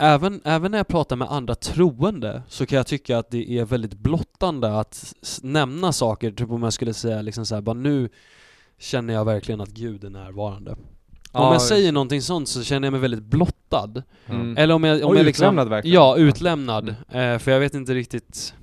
[0.00, 3.64] även, även när jag pratar med andra troende så kan jag tycka att det är
[3.64, 8.08] väldigt blottande att nämna saker, typ om jag skulle säga liksom så här, bara nu
[8.78, 10.70] känner jag verkligen att Gud är närvarande.
[10.72, 10.78] om
[11.32, 14.02] Ja, jag säger någonting sånt så känner jag mig väldigt blottad.
[14.26, 14.56] Mm.
[14.56, 15.94] Eller om jag, om Och jag liksom, utlämnad verkligen.
[15.94, 16.94] Ja, utlämnad.
[17.10, 17.32] Mm.
[17.34, 18.54] Eh, för jag vet inte riktigt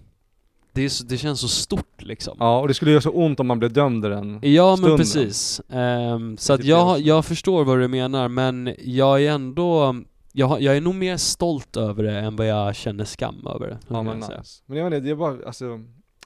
[0.73, 2.37] det, är så, det känns så stort liksom.
[2.39, 4.77] Ja, och det skulle göra så ont om man blev dömd i den Ja men
[4.77, 4.97] stunden.
[4.97, 5.61] precis.
[5.69, 9.95] Ehm, så att jag, jag förstår vad du menar men jag är ändå,
[10.37, 13.77] jag, jag är nog mer stolt över det än vad jag känner skam över det.
[13.87, 14.63] Ja men nice.
[14.65, 15.65] Men jag vet inte, det är bara, alltså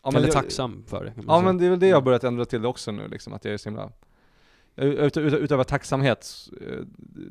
[0.03, 1.41] Ja, men Eller jag- tacksam för det Ja säga.
[1.41, 3.53] men det är väl det jag har börjat ändra till också nu liksom, att jag
[3.53, 3.91] är så himla
[4.75, 6.77] ut, ut, utöver tacksamhet, eh,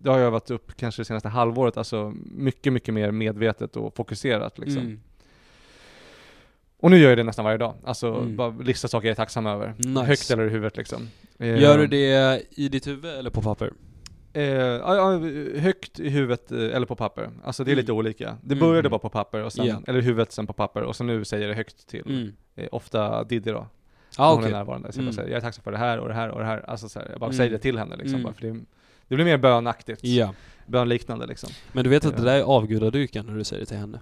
[0.03, 3.97] det har jag övat upp kanske det senaste halvåret, alltså mycket, mycket mer medvetet och
[3.97, 4.83] fokuserat liksom.
[4.83, 5.01] Mm.
[6.81, 8.37] Och nu gör jag det nästan varje dag, alltså Mm.
[8.37, 9.75] bara lista saker jag är tacksam över.
[9.79, 10.01] Nice.
[10.05, 11.09] Högt eller i huvudet liksom.
[11.39, 13.73] Gör du det i ditt huvud eller på papper?
[14.33, 17.31] Eh, högt i huvudet eh, eller på papper.
[17.45, 17.83] Alltså det är Mm.
[17.83, 18.37] lite olika.
[18.43, 18.59] Det Mm.
[18.69, 19.83] började bara på papper, och sen, Ja.
[19.87, 22.33] eller huvudet sen på papper, och så nu säger det högt till, Mm.
[22.57, 23.67] eh, ofta Diddy då.
[24.19, 24.49] Ja hon okej.
[24.53, 24.93] är närvarande.
[24.93, 25.13] Så jag, Mm.
[25.15, 26.71] säger, jag är tacksam för det här och det här och det här.
[26.71, 27.37] Alltså så här, jag bara Mm.
[27.37, 28.23] säger det till henne liksom, Mm.
[28.23, 28.61] bara för det,
[29.09, 30.05] det blir mer bönaktigt.
[30.05, 30.35] Ja.
[30.67, 31.51] Bönliknande liksom.
[31.73, 34.01] Men du vet att det där är avgudadyrkan när du säger det till henne?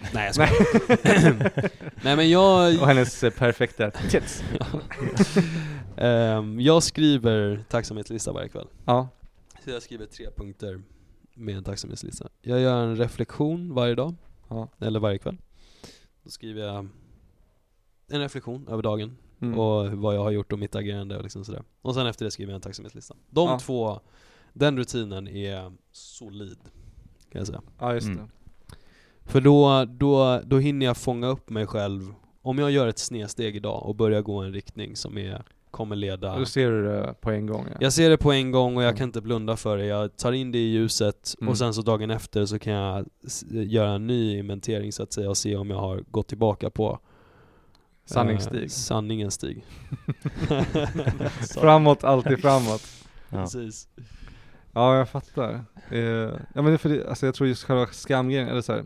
[0.14, 1.70] Nej jag skojar.
[2.04, 4.42] Nej men jag, Och hennes eh, perfekta tits.
[5.96, 8.66] Ehm, jag skriver tacksamhetslista varje kväll.
[8.84, 9.08] Ja.
[9.68, 10.82] Så jag skriver tre punkter
[11.34, 12.28] med en tacksamhetslista.
[12.42, 14.14] Jag gör en reflektion varje dag,
[14.48, 14.68] Ja.
[14.78, 15.36] eller varje kväll.
[16.22, 16.88] Då skriver jag
[18.08, 19.58] en reflektion över dagen Mm.
[19.58, 21.62] och vad jag har gjort och mitt agerande och liksom sådär.
[21.82, 23.14] Och sen efter det skriver jag en tacksamhetslista.
[23.30, 23.58] De Ja.
[23.58, 24.00] två,
[24.52, 26.58] den rutinen är solid,
[27.32, 27.62] kan jag säga.
[27.78, 28.18] ja, just Mm.
[28.18, 28.28] det.
[29.30, 32.14] För då, då, då hinner jag fånga upp mig själv.
[32.42, 36.38] Om jag gör ett snedsteg idag och börjar gå en riktning som är, kommer leda
[36.38, 37.76] Då ser du det på en gång ja.
[37.80, 38.98] Jag ser det på en gång och jag Mm.
[38.98, 39.86] kan inte blunda för det.
[39.86, 41.48] Jag tar in det i ljuset Mm.
[41.50, 43.06] och sen så dagen efter så kan jag
[43.50, 46.90] göra en ny inventering så att säga och se om jag har gått tillbaka på
[46.92, 46.98] eh,
[48.04, 48.70] Sanningsstig.
[48.70, 49.64] sanningens stig.
[51.54, 52.82] Framåt, alltid framåt.
[53.30, 53.40] Ja.
[53.42, 53.88] Precis.
[54.72, 55.64] Ja, jag fattar.
[55.90, 58.72] Eh, ja men det är för det, alltså jag tror just själva skamgrejen, eller så
[58.72, 58.82] här,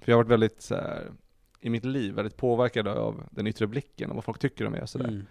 [0.00, 1.02] för jag har varit väldigt så här,
[1.60, 4.82] i mitt liv väldigt påverkad av den yttre blicken och vad folk tycker om mig
[4.82, 5.08] och sådär.
[5.08, 5.26] Mm.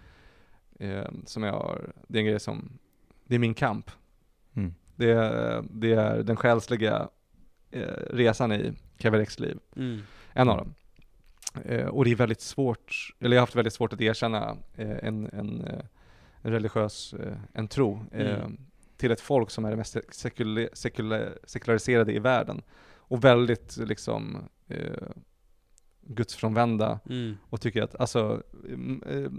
[0.79, 2.79] Eh, som jag har, det är en grej som,
[3.25, 3.91] det är min kamp.
[4.55, 4.73] Mm.
[4.95, 7.09] Det är, det är den själsliga
[7.71, 8.73] eh, resan i
[9.03, 9.59] X liv.
[9.75, 9.99] Mm.
[10.33, 10.73] En av dem.
[11.65, 14.97] Eh, och det är väldigt svårt, eller jag har haft väldigt svårt att erkänna eh,
[15.07, 15.83] en, en, eh,
[16.41, 18.57] en religiös, eh, en tro, eh, Mm.
[18.97, 22.61] till ett folk som är det mest sekula, sekula, sekulariserade i världen.
[22.97, 25.07] Och väldigt liksom eh,
[26.01, 27.37] gudsfrånvända Mm.
[27.49, 29.31] och tycker att, alltså, mm, eh,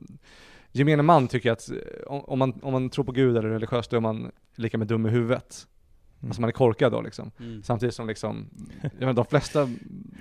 [0.72, 3.88] gemene man tycker att eh, om, man, om man tror på Gud eller är religiös
[3.88, 5.66] då är man lika med dum i huvudet.
[6.20, 6.30] Mm.
[6.30, 7.30] Alltså man är korkad då liksom.
[7.38, 7.62] Mm.
[7.62, 8.50] Samtidigt som liksom,
[8.82, 9.68] jag menar, de flesta,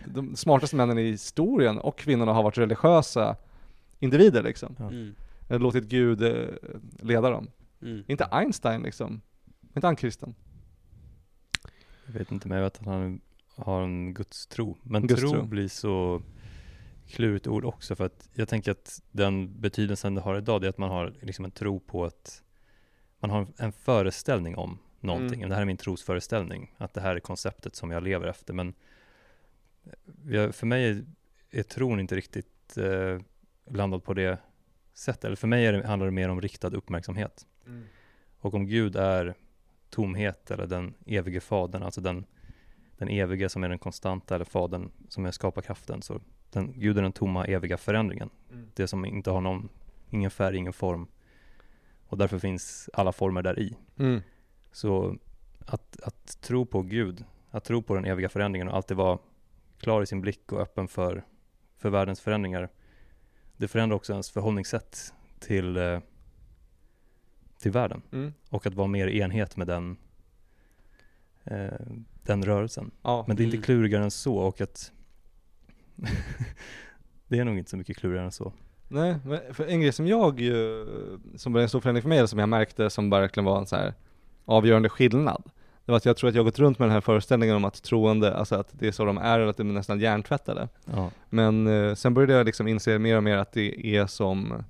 [0.05, 3.35] de smartaste männen i historien och kvinnorna har varit religiösa
[3.99, 4.75] individer liksom.
[4.79, 5.15] Mm.
[5.49, 6.47] Eller låtit Gud eh,
[6.99, 7.47] leda dem.
[7.81, 8.03] Mm.
[8.07, 9.21] Inte Einstein liksom.
[9.75, 10.35] Inte han kristen.
[12.05, 13.21] Jag vet inte, men jag vet att han
[13.55, 14.77] har en gudstro.
[14.83, 15.29] Men Gudstro.
[15.29, 16.21] tro blir så
[17.09, 20.69] klurigt ord också för att jag tänker att den betydelsen det har idag det är
[20.69, 22.43] att man har liksom en tro på att
[23.19, 25.39] man har en föreställning om någonting.
[25.39, 25.49] Mm.
[25.49, 28.53] Det här är min trosföreställning, att det här är konceptet som jag lever efter.
[28.53, 28.73] Men
[30.25, 31.05] jag, för mig är,
[31.51, 33.19] är tron inte riktigt eh,
[33.65, 34.39] landad på det
[34.93, 35.25] sättet.
[35.25, 37.47] Eller för mig det, handlar det mer om riktad uppmärksamhet.
[38.39, 39.35] Och om Gud är
[39.89, 42.25] tomhet eller den evige fadern, alltså den,
[42.97, 46.21] den evige som är den konstanta eller fadern som är skaparkraften, så
[46.51, 48.29] den, Gud är den tomma eviga förändringen.
[48.51, 48.67] Mm.
[48.73, 49.69] Det som inte har någon,
[50.09, 51.07] ingen färg, ingen form.
[52.07, 53.77] Och därför finns alla former där i.
[53.99, 54.21] Mm.
[54.71, 55.17] Så
[55.65, 59.19] att, att tro på Gud, att tro på den eviga förändringen och alltid vara
[59.79, 61.23] klar i sin blick och öppen för,
[61.77, 62.69] för världens förändringar,
[63.57, 65.99] det förändrar också ens förhållningssätt till, eh,
[67.57, 68.33] till världen Mm.
[68.49, 69.97] och att vara mer i enhet med den,
[71.43, 71.85] eh,
[72.23, 72.91] den rörelsen.
[73.01, 73.23] Ja.
[73.27, 73.63] Men det är inte Mm.
[73.63, 74.91] klurigare än så och att
[77.27, 78.53] det är nog inte så mycket klurigare än så.
[78.87, 79.15] Nej,
[79.53, 82.49] för en grej som jag, ju- som var en stor förändring för mig, som jag
[82.49, 83.93] märkte som verkligen var en så här
[84.45, 85.43] avgörande skillnad.
[85.85, 87.83] Det var att jag tror att jag gått runt med den här föreställningen om att
[87.83, 90.67] troende, alltså att det är så de är, eller att de är nästan hjärntvättade.
[90.85, 94.63] Ja, Men eh, sen började jag liksom inse mer och mer att det är som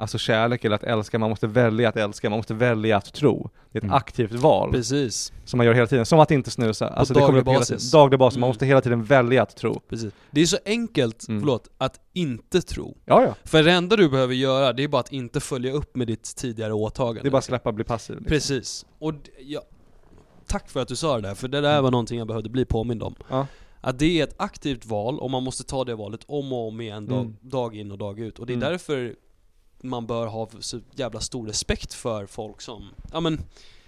[0.00, 3.50] Alltså kärlek eller att älska, man måste välja att älska, man måste välja att tro.
[3.72, 3.94] Det är ett Mm.
[3.96, 6.88] aktivt val Precis, som man gör hela tiden, som att inte snusa.
[6.88, 7.90] Alltså det daglig basis.
[7.92, 8.48] Daglig basis, man Mm.
[8.48, 9.80] måste hela tiden välja att tro.
[9.88, 10.12] precis.
[10.30, 11.40] Det är så enkelt, Mm.
[11.40, 12.96] förlåt, att inte tro.
[13.04, 13.34] Ja, ja.
[13.44, 16.36] För det enda du behöver göra, det är bara att inte följa upp med ditt
[16.36, 17.22] tidigare åtagande.
[17.22, 18.16] Det är bara att släppa, bli passiv.
[18.16, 18.28] Liksom.
[18.28, 18.86] Precis.
[18.98, 19.60] Och ja,
[20.46, 22.64] tack för att du sa det där, för det där var någonting jag behövde bli
[22.64, 23.14] påmind om.
[23.28, 23.46] Ja.
[23.80, 26.80] Att det är ett aktivt val och man måste ta det valet om och om
[26.80, 27.36] igen, dag, Mm.
[27.40, 28.38] dag in och dag ut.
[28.38, 28.70] Och det är Mm.
[28.70, 29.14] därför
[29.82, 33.40] man bör ha så jävla stor respekt för folk som, ja men,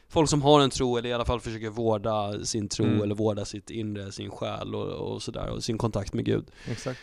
[0.09, 3.03] folk som har en tro eller i alla fall försöker vårda sin tro Mm.
[3.03, 6.45] eller vårda sitt inre, sin själ och, och sådär, och sin kontakt med Gud.
[6.71, 7.01] Exakt.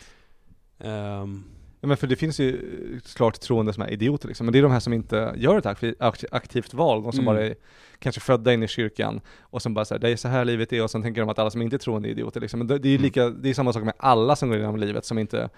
[0.80, 1.44] Ehm,
[1.82, 2.50] Ja, men för det finns ju
[2.96, 5.58] eh, klart troende som är idioter liksom, men det är de här som inte gör
[5.58, 7.26] ett aktivt, akt- aktivt val, de som Mm.
[7.36, 7.56] bara är
[8.00, 10.84] kanske födda in i kyrkan och som bara säger det är så här livet är
[10.84, 12.58] och sen tänker de att alla som inte är troende är idioter liksom.
[12.58, 13.04] Men det, det är ju Mm.
[13.04, 15.50] lika, det är samma sak med alla som går igenom livet som inte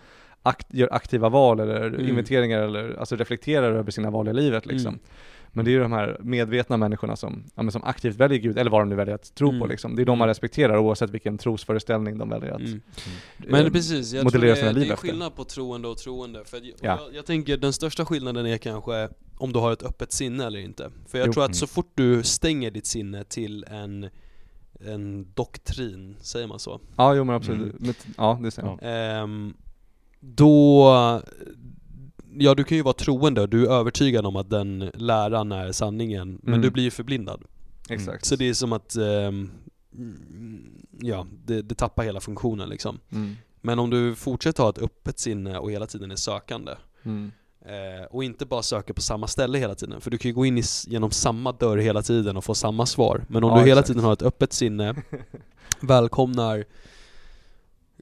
[0.44, 2.10] akt, gör aktiva val eller Mm.
[2.10, 4.88] inventeringar eller alltså reflekterar över sina val i livet liksom.
[4.94, 5.00] Mm.
[5.54, 8.58] Men det är ju de här medvetna människorna som, ja, men som aktivt väljer Gud,
[8.58, 9.70] eller vad de nu väljer att tro på Mm.
[9.70, 9.96] liksom.
[9.96, 12.82] Det är de man respekterar oavsett vilken trosföreställning de väljer att Mm.
[13.40, 15.08] eh, Men precis, jag tror modellera det sina är, det liv är efter.
[15.08, 16.44] skillnad på troende och troende.
[16.46, 17.00] För jag, och Ja.
[17.06, 20.60] jag, jag tänker den största skillnaden är kanske om du har ett öppet sinne eller
[20.60, 20.92] inte.
[21.08, 21.34] För jag Jo.
[21.34, 21.54] tror att Mm.
[21.56, 24.10] så fort du stänger ditt sinne till en,
[24.86, 26.80] en doktrin, säger man så?
[26.98, 27.80] Ja, jo men absolut.
[27.80, 27.94] Mm.
[28.18, 28.78] Ja, det stämmer.
[28.82, 28.88] Ja.
[28.88, 29.54] Ehm,
[30.24, 30.92] då,
[32.38, 35.72] ja du kan ju vara troende och du är övertygad om att den läran är
[35.72, 36.62] sanningen, men Mm.
[36.62, 37.44] du blir ju förblindad.
[37.90, 38.26] Exakt.
[38.26, 39.52] Så det är som att, mm,
[41.02, 43.00] ja, det, det tappar hela funktionen liksom.
[43.12, 43.36] Mm.
[43.62, 46.72] Men om du fortsätter ha ett öppet sinne och hela tiden är sökande
[47.04, 47.32] Mm.
[47.66, 50.46] eh, och inte bara söker på samma ställe hela tiden, för du kan ju gå
[50.46, 53.26] in i, genom samma dörr hela tiden och få samma svar.
[53.28, 53.88] Men om Ja, du hela exakt.
[53.88, 54.96] tiden har ett öppet sinne,
[55.82, 56.66] välkomnar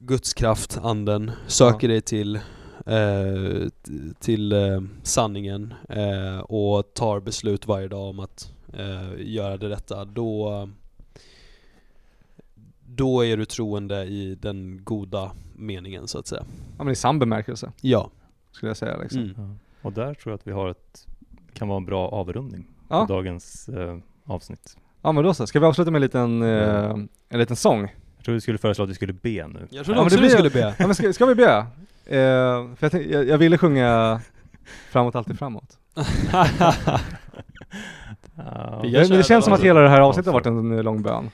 [0.01, 2.35] Guds kraft, anden, söker dig till,
[2.85, 3.67] eh,
[4.19, 10.05] till eh, sanningen eh, och tar beslut varje dag om att eh, göra det rätta,
[10.05, 10.69] då
[12.85, 16.43] då är du troende i den goda meningen så att säga.
[16.77, 18.09] Ja men i sann bemärkelse, Ja.
[18.51, 19.19] skulle jag säga liksom.
[19.21, 19.33] Mm.
[19.37, 19.55] Ja.
[19.81, 21.07] Och där tror jag att vi har ett,
[21.53, 23.05] kan vara en bra avrundning Ja.
[23.05, 24.77] på dagens eh, avsnitt.
[25.01, 26.89] Ja men då så, ska vi avsluta med en liten, eh,
[27.29, 27.95] en liten sång?
[28.19, 29.39] Jag tror vi skulle föreslå att vi skulle be nu.
[29.69, 30.75] Jag Ja, trodde men också det du blir- skulle be.
[30.79, 31.65] Ja men ska, ska vi be?
[32.05, 34.21] Eh, för jag, tänk, jag, jag ville sjunga
[34.91, 35.77] Framåt alltid framåt.
[35.93, 36.03] Ja.
[38.83, 41.29] Det, det här känns som att hela det här avsnittet har varit en lång bön.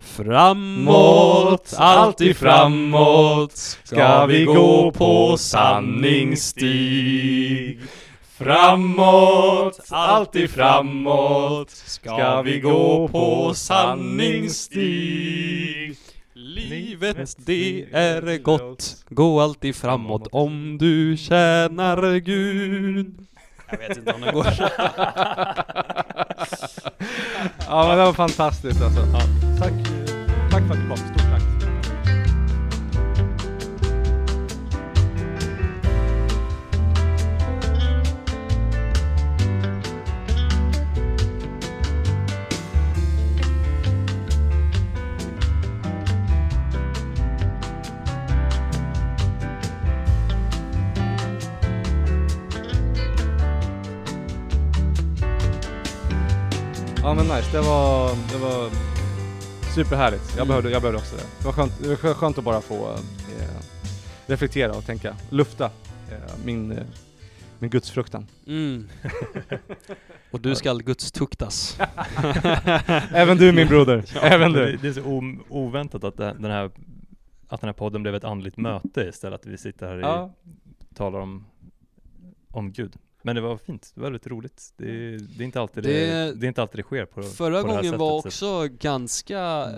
[0.00, 7.80] Framåt, alltid framåt ska vi gå på sanningsstig
[8.38, 15.96] Framåt, alltid framåt ska vi gå på sanningsstig
[16.44, 23.26] Livet det är gott, gå alltid framåt om du tjänar Gud.
[23.70, 24.46] Jag vet inte om det går.
[27.66, 29.00] Ja men det var fantastiskt alltså.
[29.00, 29.20] Ja,
[29.58, 29.72] tack,
[30.50, 31.21] tack för att du kom,
[57.36, 58.70] nice, det var, det var
[59.74, 60.22] superhärligt.
[60.28, 60.48] Jag, Mm.
[60.48, 61.22] behövde, jag behövde också det.
[61.38, 63.56] Det var skönt, det var skö- skönt att bara få eh,
[64.26, 65.64] reflektera och tänka, lufta
[66.10, 66.84] eh, min, eh,
[67.58, 68.26] min gudsfruktan.
[68.46, 68.88] mm.
[70.30, 71.78] Och du skall Guds tuktas
[73.14, 74.76] Även du min broder, även Men du.
[74.76, 76.70] Det, är så oväntat att det, den här
[77.48, 80.22] att den här podden blev ett andligt möte istället att vi sitter här Ja,
[80.90, 81.46] och talar om,
[82.50, 82.96] om Gud.
[83.24, 84.74] Men det var fint, det var väldigt roligt.
[84.76, 87.60] Det, det är inte alltid det, Det- det, är inte alltid det sker på, Förra
[87.62, 89.68] på det här gången var sättet, så också ganska,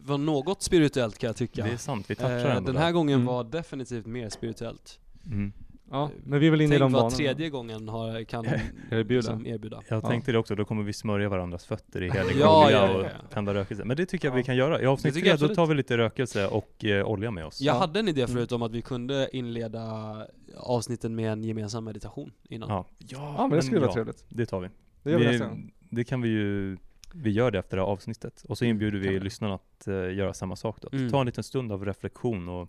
[0.00, 2.84] var något spirituellt kan jag tycka Det är sant, vi touchar Eh, ändå Den här
[2.86, 2.92] där.
[2.92, 3.26] gången Mm.
[3.26, 5.52] var definitivt mer spirituellt Mm.
[5.90, 7.16] Ja, men vi är väl inne i Tänk de vad banorna.
[7.16, 8.44] tredje gången har, kan
[8.90, 9.04] Erbjuda.
[9.30, 10.08] liksom erbjuda Jag Ja.
[10.08, 13.08] tänkte det också, då kommer vi smörja varandras fötter i helig Ja, olja ja, ja,
[13.24, 13.84] och tända rökelse.
[13.84, 14.82] Men det tycker jag vi kan göra.
[14.82, 17.60] I avsnitt tre, då tar vi lite rökelse och eh, olja med oss.
[17.60, 17.78] Jag Ja.
[17.78, 18.34] hade en idé Mm.
[18.34, 20.16] förut om att vi kunde inleda
[20.56, 24.24] avsnitten med en gemensam meditation innan Ja, ja, Ja men det skulle vara ja, trevligt.
[24.28, 24.68] Det tar vi.
[25.02, 25.50] Det gör vi nästa
[25.90, 26.76] det, kan vi ju,
[27.14, 28.44] vi gör det efter det här avsnittet.
[28.48, 29.24] Och så inbjuder kan vi vi.
[29.24, 30.88] lyssnarna att eh, göra samma sak då.
[30.92, 31.10] Mm.
[31.10, 32.68] Ta en liten stund av reflektion och,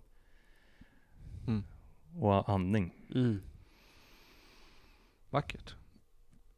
[1.46, 1.64] Mm.
[2.20, 2.94] och andning.
[3.14, 3.42] Mm.
[5.30, 5.74] Vackert.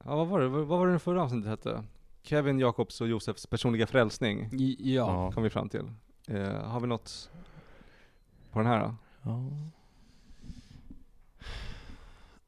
[0.04, 1.84] Ja vad var det, vad var det den förra avsnittet hette?
[2.22, 5.90] Kevin Jakobs och Josefs personliga frälsning I- Ja, kom vi fram till.
[6.28, 7.30] Eh, har vi något
[8.52, 8.94] på den här då?
[9.22, 9.40] Ja.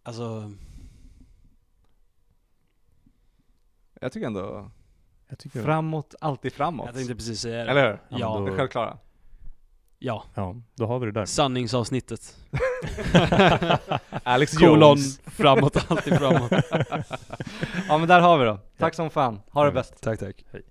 [0.03, 0.53] alltså
[4.01, 4.71] Jag tycker ändå
[5.29, 6.87] Jag tycker framåt, alltid framåt.
[6.87, 8.19] Jag tänkte precis säga det Eller hur?
[8.19, 8.99] Ja, Det självklara.
[10.05, 11.25] Ja, Ja, då har vi det där.
[11.27, 12.37] sanningsavsnittet
[14.23, 15.21] Alex Kolon, Jones.
[15.27, 16.53] framåt, alltid framåt
[17.89, 18.59] Ja men där har vi då.
[18.79, 19.41] Tack som fan.
[19.51, 19.75] Ha det Ja.
[19.75, 20.01] bäst.
[20.01, 20.63] Tack tack Hej.